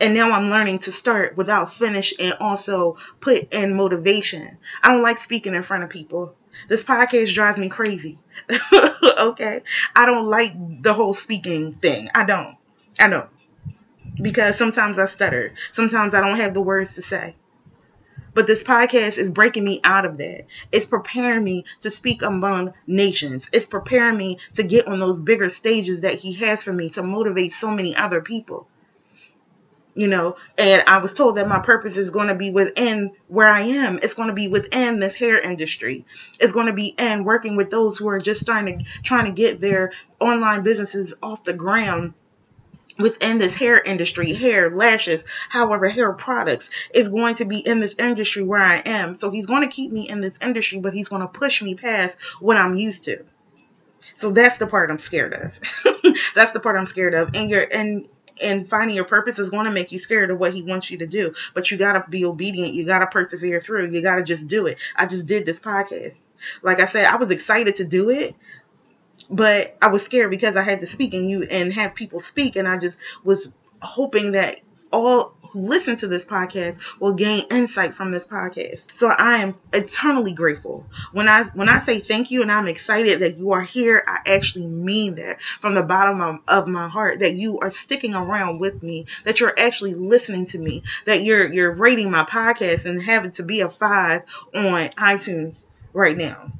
And 0.00 0.14
now 0.14 0.32
I'm 0.32 0.50
learning 0.50 0.80
to 0.80 0.92
start 0.92 1.36
without 1.36 1.74
finish 1.74 2.12
and 2.18 2.34
also 2.34 2.96
put 3.20 3.54
in 3.54 3.74
motivation. 3.74 4.58
I 4.82 4.92
don't 4.92 5.02
like 5.02 5.18
speaking 5.18 5.54
in 5.54 5.62
front 5.62 5.84
of 5.84 5.90
people. 5.90 6.34
This 6.68 6.84
podcast 6.84 7.32
drives 7.34 7.58
me 7.58 7.68
crazy. 7.68 8.18
okay? 9.18 9.62
I 9.94 10.06
don't 10.06 10.26
like 10.26 10.52
the 10.82 10.92
whole 10.92 11.14
speaking 11.14 11.74
thing. 11.74 12.08
I 12.14 12.24
don't. 12.24 12.56
I 13.00 13.08
don't. 13.08 13.28
Because 14.20 14.56
sometimes 14.56 14.98
I 14.98 15.06
stutter. 15.06 15.54
Sometimes 15.72 16.14
I 16.14 16.20
don't 16.20 16.36
have 16.36 16.54
the 16.54 16.62
words 16.62 16.94
to 16.94 17.02
say. 17.02 17.36
But 18.36 18.46
this 18.46 18.62
podcast 18.62 19.16
is 19.16 19.30
breaking 19.30 19.64
me 19.64 19.80
out 19.82 20.04
of 20.04 20.18
that. 20.18 20.44
It's 20.70 20.84
preparing 20.84 21.42
me 21.42 21.64
to 21.80 21.90
speak 21.90 22.20
among 22.20 22.74
nations. 22.86 23.48
It's 23.50 23.66
preparing 23.66 24.18
me 24.18 24.36
to 24.56 24.62
get 24.62 24.86
on 24.86 24.98
those 24.98 25.22
bigger 25.22 25.48
stages 25.48 26.02
that 26.02 26.16
He 26.16 26.34
has 26.34 26.62
for 26.62 26.70
me 26.70 26.90
to 26.90 27.02
motivate 27.02 27.54
so 27.54 27.70
many 27.70 27.96
other 27.96 28.20
people. 28.20 28.68
You 29.94 30.08
know, 30.08 30.36
and 30.58 30.82
I 30.86 30.98
was 30.98 31.14
told 31.14 31.38
that 31.38 31.48
my 31.48 31.60
purpose 31.60 31.96
is 31.96 32.10
going 32.10 32.28
to 32.28 32.34
be 32.34 32.50
within 32.50 33.12
where 33.28 33.48
I 33.48 33.62
am. 33.62 34.00
It's 34.02 34.12
going 34.12 34.28
to 34.28 34.34
be 34.34 34.48
within 34.48 35.00
this 35.00 35.14
hair 35.14 35.40
industry. 35.40 36.04
It's 36.38 36.52
going 36.52 36.66
to 36.66 36.74
be 36.74 36.88
in 36.88 37.24
working 37.24 37.56
with 37.56 37.70
those 37.70 37.96
who 37.96 38.06
are 38.08 38.20
just 38.20 38.42
starting 38.42 38.80
to 38.80 38.84
trying 39.02 39.24
to 39.24 39.32
get 39.32 39.62
their 39.62 39.92
online 40.20 40.62
businesses 40.62 41.14
off 41.22 41.44
the 41.44 41.54
ground 41.54 42.12
within 42.98 43.38
this 43.38 43.54
hair 43.54 43.78
industry, 43.78 44.32
hair, 44.32 44.70
lashes, 44.70 45.24
however, 45.48 45.88
hair 45.88 46.12
products 46.12 46.70
is 46.94 47.08
going 47.08 47.36
to 47.36 47.44
be 47.44 47.58
in 47.58 47.80
this 47.80 47.94
industry 47.98 48.42
where 48.42 48.60
I 48.60 48.76
am. 48.76 49.14
So 49.14 49.30
he's 49.30 49.46
going 49.46 49.62
to 49.62 49.68
keep 49.68 49.92
me 49.92 50.08
in 50.08 50.20
this 50.20 50.38
industry, 50.40 50.80
but 50.80 50.94
he's 50.94 51.08
going 51.08 51.22
to 51.22 51.28
push 51.28 51.62
me 51.62 51.74
past 51.74 52.18
what 52.40 52.56
I'm 52.56 52.76
used 52.76 53.04
to. 53.04 53.24
So 54.14 54.30
that's 54.30 54.58
the 54.58 54.66
part 54.66 54.90
I'm 54.90 54.98
scared 54.98 55.34
of. 55.34 55.58
that's 56.34 56.52
the 56.52 56.60
part 56.60 56.76
I'm 56.76 56.86
scared 56.86 57.14
of. 57.14 57.30
And 57.34 57.50
you're 57.50 57.66
and 57.72 58.08
and 58.42 58.68
finding 58.68 58.94
your 58.94 59.04
purpose 59.04 59.38
is 59.38 59.50
going 59.50 59.64
to 59.64 59.70
make 59.70 59.92
you 59.92 59.98
scared 59.98 60.30
of 60.30 60.38
what 60.38 60.52
he 60.52 60.62
wants 60.62 60.90
you 60.90 60.98
to 60.98 61.06
do. 61.06 61.34
But 61.54 61.70
you 61.70 61.78
got 61.78 61.92
to 61.92 62.04
be 62.08 62.24
obedient. 62.24 62.74
You 62.74 62.84
got 62.86 62.98
to 63.00 63.06
persevere 63.06 63.60
through. 63.60 63.90
You 63.90 64.02
got 64.02 64.16
to 64.16 64.22
just 64.22 64.46
do 64.46 64.66
it. 64.66 64.78
I 64.94 65.06
just 65.06 65.26
did 65.26 65.46
this 65.46 65.60
podcast. 65.60 66.20
Like 66.62 66.80
I 66.80 66.86
said, 66.86 67.06
I 67.06 67.16
was 67.16 67.30
excited 67.30 67.76
to 67.76 67.84
do 67.84 68.10
it, 68.10 68.36
but 69.30 69.76
I 69.80 69.88
was 69.88 70.04
scared 70.04 70.30
because 70.30 70.56
I 70.56 70.62
had 70.62 70.80
to 70.80 70.86
speak 70.86 71.14
and 71.14 71.28
you 71.28 71.42
and 71.44 71.72
have 71.72 71.94
people 71.94 72.20
speak, 72.20 72.56
and 72.56 72.68
I 72.68 72.78
just 72.78 72.98
was 73.24 73.50
hoping 73.82 74.32
that 74.32 74.60
all 74.92 75.36
who 75.52 75.60
listen 75.60 75.96
to 75.96 76.06
this 76.06 76.24
podcast 76.24 76.78
will 77.00 77.14
gain 77.14 77.44
insight 77.50 77.94
from 77.94 78.10
this 78.10 78.26
podcast. 78.26 78.88
So 78.94 79.08
I 79.08 79.38
am 79.38 79.54
eternally 79.72 80.32
grateful. 80.32 80.86
When 81.12 81.28
I 81.28 81.44
when 81.54 81.68
I 81.68 81.80
say 81.80 81.98
thank 81.98 82.30
you 82.30 82.42
and 82.42 82.50
I'm 82.50 82.68
excited 82.68 83.20
that 83.20 83.36
you 83.36 83.52
are 83.52 83.62
here, 83.62 84.02
I 84.06 84.34
actually 84.34 84.66
mean 84.66 85.16
that 85.16 85.40
from 85.60 85.74
the 85.74 85.82
bottom 85.82 86.20
of, 86.20 86.40
of 86.48 86.68
my 86.68 86.88
heart 86.88 87.20
that 87.20 87.34
you 87.34 87.58
are 87.60 87.70
sticking 87.70 88.14
around 88.14 88.58
with 88.58 88.82
me, 88.82 89.06
that 89.24 89.40
you're 89.40 89.54
actually 89.58 89.94
listening 89.94 90.46
to 90.46 90.58
me, 90.58 90.82
that 91.04 91.22
you're 91.22 91.52
you're 91.52 91.72
rating 91.72 92.10
my 92.10 92.24
podcast 92.24 92.86
and 92.86 93.02
having 93.02 93.32
to 93.32 93.42
be 93.42 93.60
a 93.60 93.68
5 93.68 94.22
on 94.54 94.88
iTunes 94.88 95.64
right 95.92 96.16
now. 96.16 96.52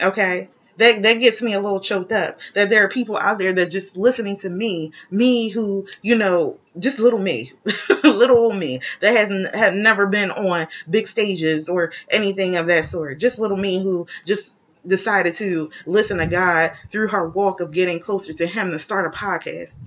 Okay? 0.00 0.48
That 0.76 1.02
that 1.02 1.14
gets 1.14 1.42
me 1.42 1.52
a 1.52 1.60
little 1.60 1.80
choked 1.80 2.12
up. 2.12 2.38
That 2.54 2.70
there 2.70 2.84
are 2.84 2.88
people 2.88 3.16
out 3.16 3.38
there 3.38 3.52
that 3.52 3.70
just 3.70 3.96
listening 3.96 4.38
to 4.38 4.50
me 4.50 4.92
me 5.10 5.48
who 5.48 5.86
you 6.02 6.16
know 6.16 6.58
just 6.78 6.98
little 6.98 7.18
me 7.18 7.52
little 8.04 8.38
old 8.38 8.56
me 8.56 8.80
that 9.00 9.16
hasn't 9.16 9.54
have 9.54 9.74
never 9.74 10.06
been 10.06 10.30
on 10.30 10.68
big 10.88 11.06
stages 11.06 11.68
or 11.68 11.92
anything 12.10 12.56
of 12.56 12.66
that 12.66 12.86
sort. 12.86 13.18
Just 13.18 13.38
little 13.38 13.56
me 13.56 13.82
who 13.82 14.06
just 14.24 14.54
decided 14.86 15.36
to 15.36 15.70
listen 15.86 16.18
to 16.18 16.26
god 16.26 16.72
through 16.90 17.06
her 17.06 17.28
walk 17.28 17.60
of 17.60 17.70
getting 17.70 18.00
closer 18.00 18.32
to 18.32 18.44
him 18.44 18.72
to 18.72 18.80
start 18.80 19.06
a 19.06 19.16
podcast 19.16 19.78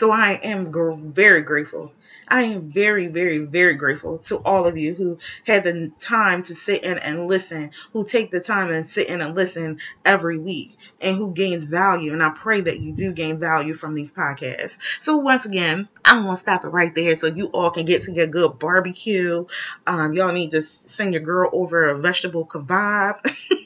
so 0.00 0.10
i 0.10 0.32
am 0.42 0.70
gr- 0.70 0.92
very 0.92 1.42
grateful 1.42 1.92
I 2.30 2.42
am 2.42 2.70
very, 2.70 3.08
very, 3.08 3.38
very 3.38 3.74
grateful 3.74 4.18
to 4.18 4.36
all 4.38 4.66
of 4.66 4.78
you 4.78 4.94
who 4.94 5.18
have 5.46 5.64
the 5.64 5.90
time 5.98 6.42
to 6.42 6.54
sit 6.54 6.84
in 6.84 6.98
and 6.98 7.26
listen, 7.26 7.72
who 7.92 8.04
take 8.04 8.30
the 8.30 8.40
time 8.40 8.70
and 8.70 8.86
sit 8.86 9.08
in 9.08 9.20
and 9.20 9.34
listen 9.34 9.80
every 10.04 10.38
week, 10.38 10.76
and 11.02 11.16
who 11.16 11.32
gains 11.32 11.64
value. 11.64 12.12
And 12.12 12.22
I 12.22 12.30
pray 12.30 12.60
that 12.60 12.78
you 12.78 12.92
do 12.92 13.12
gain 13.12 13.40
value 13.40 13.74
from 13.74 13.94
these 13.94 14.12
podcasts. 14.12 14.78
So 15.00 15.16
once 15.16 15.44
again, 15.44 15.88
I'm 16.04 16.24
gonna 16.24 16.36
stop 16.36 16.64
it 16.64 16.68
right 16.68 16.94
there 16.94 17.16
so 17.16 17.26
you 17.26 17.46
all 17.46 17.70
can 17.70 17.84
get 17.84 18.04
to 18.04 18.12
your 18.12 18.28
good 18.28 18.60
barbecue. 18.60 19.46
Um, 19.86 20.12
y'all 20.12 20.32
need 20.32 20.52
to 20.52 20.62
send 20.62 21.14
your 21.14 21.22
girl 21.22 21.50
over 21.52 21.88
a 21.88 21.98
vegetable 21.98 22.46
kebab. 22.46 23.20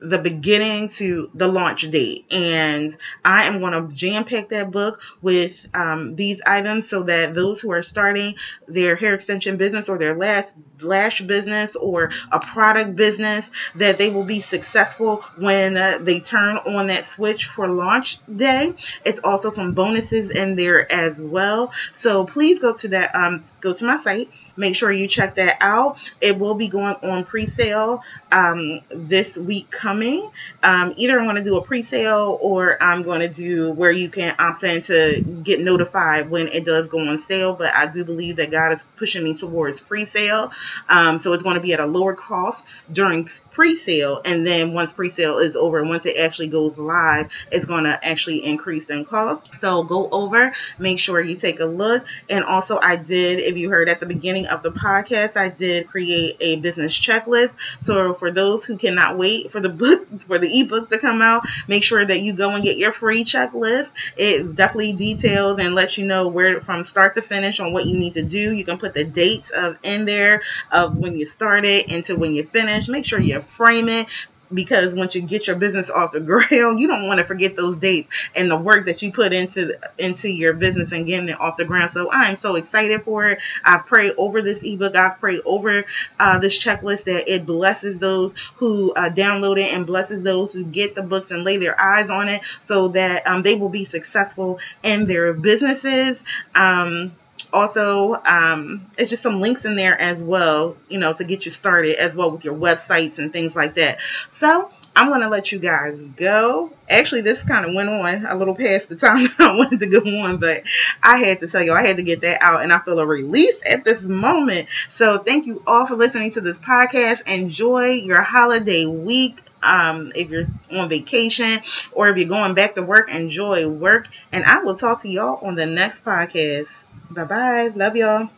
the 0.00 0.18
beginning 0.18 0.88
to 0.88 1.30
the 1.34 1.46
launch 1.46 1.90
date. 1.90 2.26
And 2.32 2.96
I 3.24 3.44
am 3.44 3.60
going 3.60 3.72
to 3.72 3.94
jam 3.94 4.24
pack 4.24 4.48
that 4.48 4.70
book 4.70 5.00
with 5.20 5.68
um, 5.74 6.16
these 6.16 6.40
items 6.46 6.88
so 6.88 7.04
that 7.04 7.34
those 7.34 7.60
who 7.60 7.70
are 7.72 7.82
starting 7.82 8.36
their 8.66 8.96
hair 8.96 9.14
extension 9.14 9.56
business 9.56 9.88
or 9.88 9.98
their 9.98 10.16
last 10.16 10.56
lash 10.80 11.20
business 11.20 11.76
or 11.76 12.10
a 12.32 12.40
product 12.40 12.96
business 12.96 13.50
that 13.74 13.98
they 13.98 14.08
will 14.10 14.24
be 14.24 14.40
successful 14.40 15.16
when 15.38 15.76
uh, 15.76 15.98
they 16.00 16.20
turn 16.20 16.56
on 16.56 16.86
that 16.86 17.04
switch 17.04 17.46
for 17.46 17.68
launch 17.68 18.18
day. 18.34 18.72
It's 19.04 19.20
also 19.20 19.50
some 19.50 19.74
bonuses 19.74 20.30
in 20.30 20.56
there 20.56 20.90
as 20.90 21.22
well. 21.22 21.72
So 21.92 22.24
please 22.24 22.58
go 22.58 22.72
to 22.74 22.88
that 22.88 23.14
um, 23.14 23.42
go 23.60 23.74
to 23.74 23.84
my 23.84 23.96
site 23.96 24.30
Make 24.60 24.76
sure 24.76 24.92
you 24.92 25.08
check 25.08 25.36
that 25.36 25.56
out. 25.62 25.96
It 26.20 26.38
will 26.38 26.54
be 26.54 26.68
going 26.68 26.94
on 26.96 27.24
pre-sale 27.24 28.02
um, 28.30 28.80
this 28.90 29.38
week 29.38 29.70
coming. 29.90 30.30
Um, 30.62 30.94
either 30.96 31.18
I'm 31.18 31.24
going 31.24 31.36
to 31.36 31.42
do 31.42 31.56
a 31.56 31.62
pre-sale 31.62 32.38
or 32.40 32.80
I'm 32.80 33.02
going 33.02 33.20
to 33.20 33.28
do 33.28 33.72
where 33.72 33.90
you 33.90 34.08
can 34.08 34.34
opt 34.38 34.62
in 34.62 34.82
to 34.82 35.20
get 35.42 35.60
notified 35.60 36.30
when 36.30 36.46
it 36.46 36.64
does 36.64 36.86
go 36.86 37.00
on 37.00 37.20
sale. 37.20 37.54
But 37.54 37.74
I 37.74 37.86
do 37.86 38.04
believe 38.04 38.36
that 38.36 38.52
God 38.52 38.72
is 38.72 38.84
pushing 38.96 39.24
me 39.24 39.34
towards 39.34 39.80
pre-sale. 39.80 40.52
Um, 40.88 41.18
so 41.18 41.32
it's 41.32 41.42
going 41.42 41.56
to 41.56 41.60
be 41.60 41.72
at 41.72 41.80
a 41.80 41.86
lower 41.86 42.14
cost 42.14 42.66
during 42.92 43.30
pre-sale 43.50 44.20
and 44.24 44.46
then 44.46 44.72
once 44.72 44.92
pre-sale 44.92 45.38
is 45.38 45.56
over 45.56 45.82
once 45.84 46.06
it 46.06 46.16
actually 46.18 46.48
goes 46.48 46.78
live 46.78 47.30
it's 47.50 47.64
going 47.64 47.84
to 47.84 48.06
actually 48.06 48.44
increase 48.44 48.90
in 48.90 49.04
cost. 49.04 49.54
So 49.56 49.82
go 49.82 50.08
over 50.10 50.52
make 50.78 50.98
sure 50.98 51.20
you 51.20 51.34
take 51.36 51.60
a 51.60 51.64
look. 51.64 52.06
And 52.28 52.44
also 52.44 52.78
i 52.80 52.96
did 52.96 53.40
if 53.40 53.56
you 53.56 53.70
heard 53.70 53.88
at 53.88 54.00
the 54.00 54.06
beginning 54.06 54.46
of 54.46 54.62
the 54.62 54.70
podcast 54.70 55.36
i 55.36 55.48
did 55.48 55.88
create 55.88 56.36
a 56.40 56.56
business 56.56 56.98
checklist. 56.98 57.56
So 57.82 58.14
for 58.14 58.30
those 58.30 58.64
who 58.64 58.76
cannot 58.76 59.18
wait 59.18 59.50
for 59.50 59.60
the 59.60 59.68
book 59.80 60.20
for 60.20 60.38
the 60.38 60.60
ebook 60.60 60.90
to 60.90 60.98
come 60.98 61.22
out 61.22 61.46
make 61.66 61.82
sure 61.82 62.04
that 62.04 62.20
you 62.20 62.32
go 62.32 62.50
and 62.50 62.64
get 62.64 62.76
your 62.76 62.92
free 62.92 63.24
checklist. 63.24 63.92
It 64.16 64.54
definitely 64.54 64.92
details 64.92 65.58
and 65.58 65.74
lets 65.74 65.98
you 65.98 66.06
know 66.06 66.28
where 66.28 66.60
from 66.60 66.84
start 66.84 67.14
to 67.14 67.22
finish 67.22 67.60
on 67.60 67.72
what 67.72 67.86
you 67.86 67.98
need 67.98 68.14
to 68.14 68.22
do. 68.22 68.54
You 68.54 68.64
can 68.64 68.78
put 68.78 68.94
the 68.94 69.04
dates 69.04 69.50
of 69.50 69.78
in 69.82 70.04
there 70.04 70.42
of 70.70 70.96
when 70.96 71.16
you 71.16 71.24
started 71.24 71.92
into 71.92 72.16
when 72.16 72.34
you 72.34 72.44
finish 72.44 72.88
make 72.88 73.06
sure 73.06 73.20
you 73.20 73.39
frame 73.42 73.88
it 73.88 74.08
because 74.52 74.94
once 74.94 75.14
you 75.14 75.22
get 75.22 75.46
your 75.46 75.56
business 75.56 75.90
off 75.94 76.12
the 76.12 76.20
ground, 76.20 76.80
you 76.80 76.86
don't 76.86 77.06
want 77.06 77.18
to 77.18 77.24
forget 77.24 77.56
those 77.56 77.78
dates 77.78 78.30
and 78.34 78.50
the 78.50 78.56
work 78.56 78.86
that 78.86 79.02
you 79.02 79.12
put 79.12 79.32
into 79.32 79.78
into 79.98 80.28
your 80.28 80.52
business 80.54 80.92
and 80.92 81.06
getting 81.06 81.28
it 81.28 81.40
off 81.40 81.56
the 81.56 81.64
ground. 81.64 81.90
So 81.90 82.10
I 82.10 82.24
am 82.26 82.36
so 82.36 82.56
excited 82.56 83.02
for 83.02 83.30
it. 83.30 83.42
I've 83.64 83.86
prayed 83.86 84.14
over 84.16 84.42
this 84.42 84.62
ebook. 84.62 84.96
I've 84.96 85.18
prayed 85.20 85.42
over 85.44 85.84
uh, 86.18 86.38
this 86.38 86.62
checklist 86.62 87.04
that 87.04 87.32
it 87.32 87.46
blesses 87.46 87.98
those 87.98 88.34
who 88.56 88.92
uh, 88.92 89.10
download 89.10 89.58
it 89.58 89.72
and 89.74 89.86
blesses 89.86 90.22
those 90.22 90.52
who 90.52 90.64
get 90.64 90.94
the 90.94 91.02
books 91.02 91.30
and 91.30 91.44
lay 91.44 91.56
their 91.56 91.80
eyes 91.80 92.10
on 92.10 92.28
it, 92.28 92.42
so 92.62 92.88
that 92.88 93.26
um, 93.26 93.42
they 93.42 93.56
will 93.56 93.68
be 93.68 93.84
successful 93.84 94.58
in 94.82 95.06
their 95.06 95.32
businesses. 95.32 96.22
Um, 96.54 97.12
also 97.52 98.14
um, 98.24 98.86
it's 98.98 99.10
just 99.10 99.22
some 99.22 99.40
links 99.40 99.64
in 99.64 99.76
there 99.76 100.00
as 100.00 100.22
well 100.22 100.76
you 100.88 100.98
know 100.98 101.12
to 101.12 101.24
get 101.24 101.44
you 101.44 101.50
started 101.50 101.96
as 101.96 102.14
well 102.14 102.30
with 102.30 102.44
your 102.44 102.54
websites 102.54 103.18
and 103.18 103.32
things 103.32 103.56
like 103.56 103.74
that. 103.74 104.00
So 104.30 104.70
i'm 104.96 105.06
going 105.08 105.20
to 105.20 105.28
let 105.28 105.52
you 105.52 105.58
guys 105.58 106.00
go. 106.16 106.72
Actually 106.88 107.20
this 107.20 107.42
kind 107.44 107.64
of 107.64 107.74
went 107.74 107.88
on 107.88 108.26
a 108.26 108.34
little 108.36 108.54
past 108.56 108.88
the 108.88 108.96
time 108.96 109.26
i 109.38 109.54
wanted 109.54 109.78
to 109.78 109.86
go 109.86 110.00
on 110.00 110.38
but 110.38 110.62
i 111.02 111.18
had 111.18 111.40
to 111.40 111.46
tell 111.46 111.62
you 111.62 111.72
i 111.72 111.86
had 111.86 111.96
to 111.96 112.02
get 112.02 112.22
that 112.22 112.38
out 112.42 112.62
and 112.62 112.72
i 112.72 112.78
feel 112.80 112.98
a 112.98 113.06
release 113.06 113.60
at 113.70 113.84
this 113.84 114.02
moment. 114.02 114.68
So 114.88 115.18
thank 115.18 115.46
you 115.46 115.62
all 115.66 115.86
for 115.86 115.96
listening 115.96 116.32
to 116.32 116.40
this 116.40 116.58
podcast. 116.58 117.28
Enjoy 117.28 117.90
your 117.90 118.20
holiday 118.20 118.86
week. 118.86 119.42
Um, 119.62 120.10
if 120.14 120.30
you're 120.30 120.44
on 120.72 120.88
vacation 120.88 121.60
or 121.92 122.08
if 122.08 122.16
you're 122.16 122.28
going 122.28 122.54
back 122.54 122.74
to 122.74 122.82
work, 122.82 123.10
enjoy 123.14 123.68
work. 123.68 124.08
And 124.32 124.44
I 124.44 124.58
will 124.62 124.74
talk 124.74 125.02
to 125.02 125.08
y'all 125.08 125.46
on 125.46 125.54
the 125.54 125.66
next 125.66 126.04
podcast. 126.04 126.84
Bye 127.10 127.24
bye. 127.24 127.68
Love 127.76 127.96
y'all. 127.96 128.30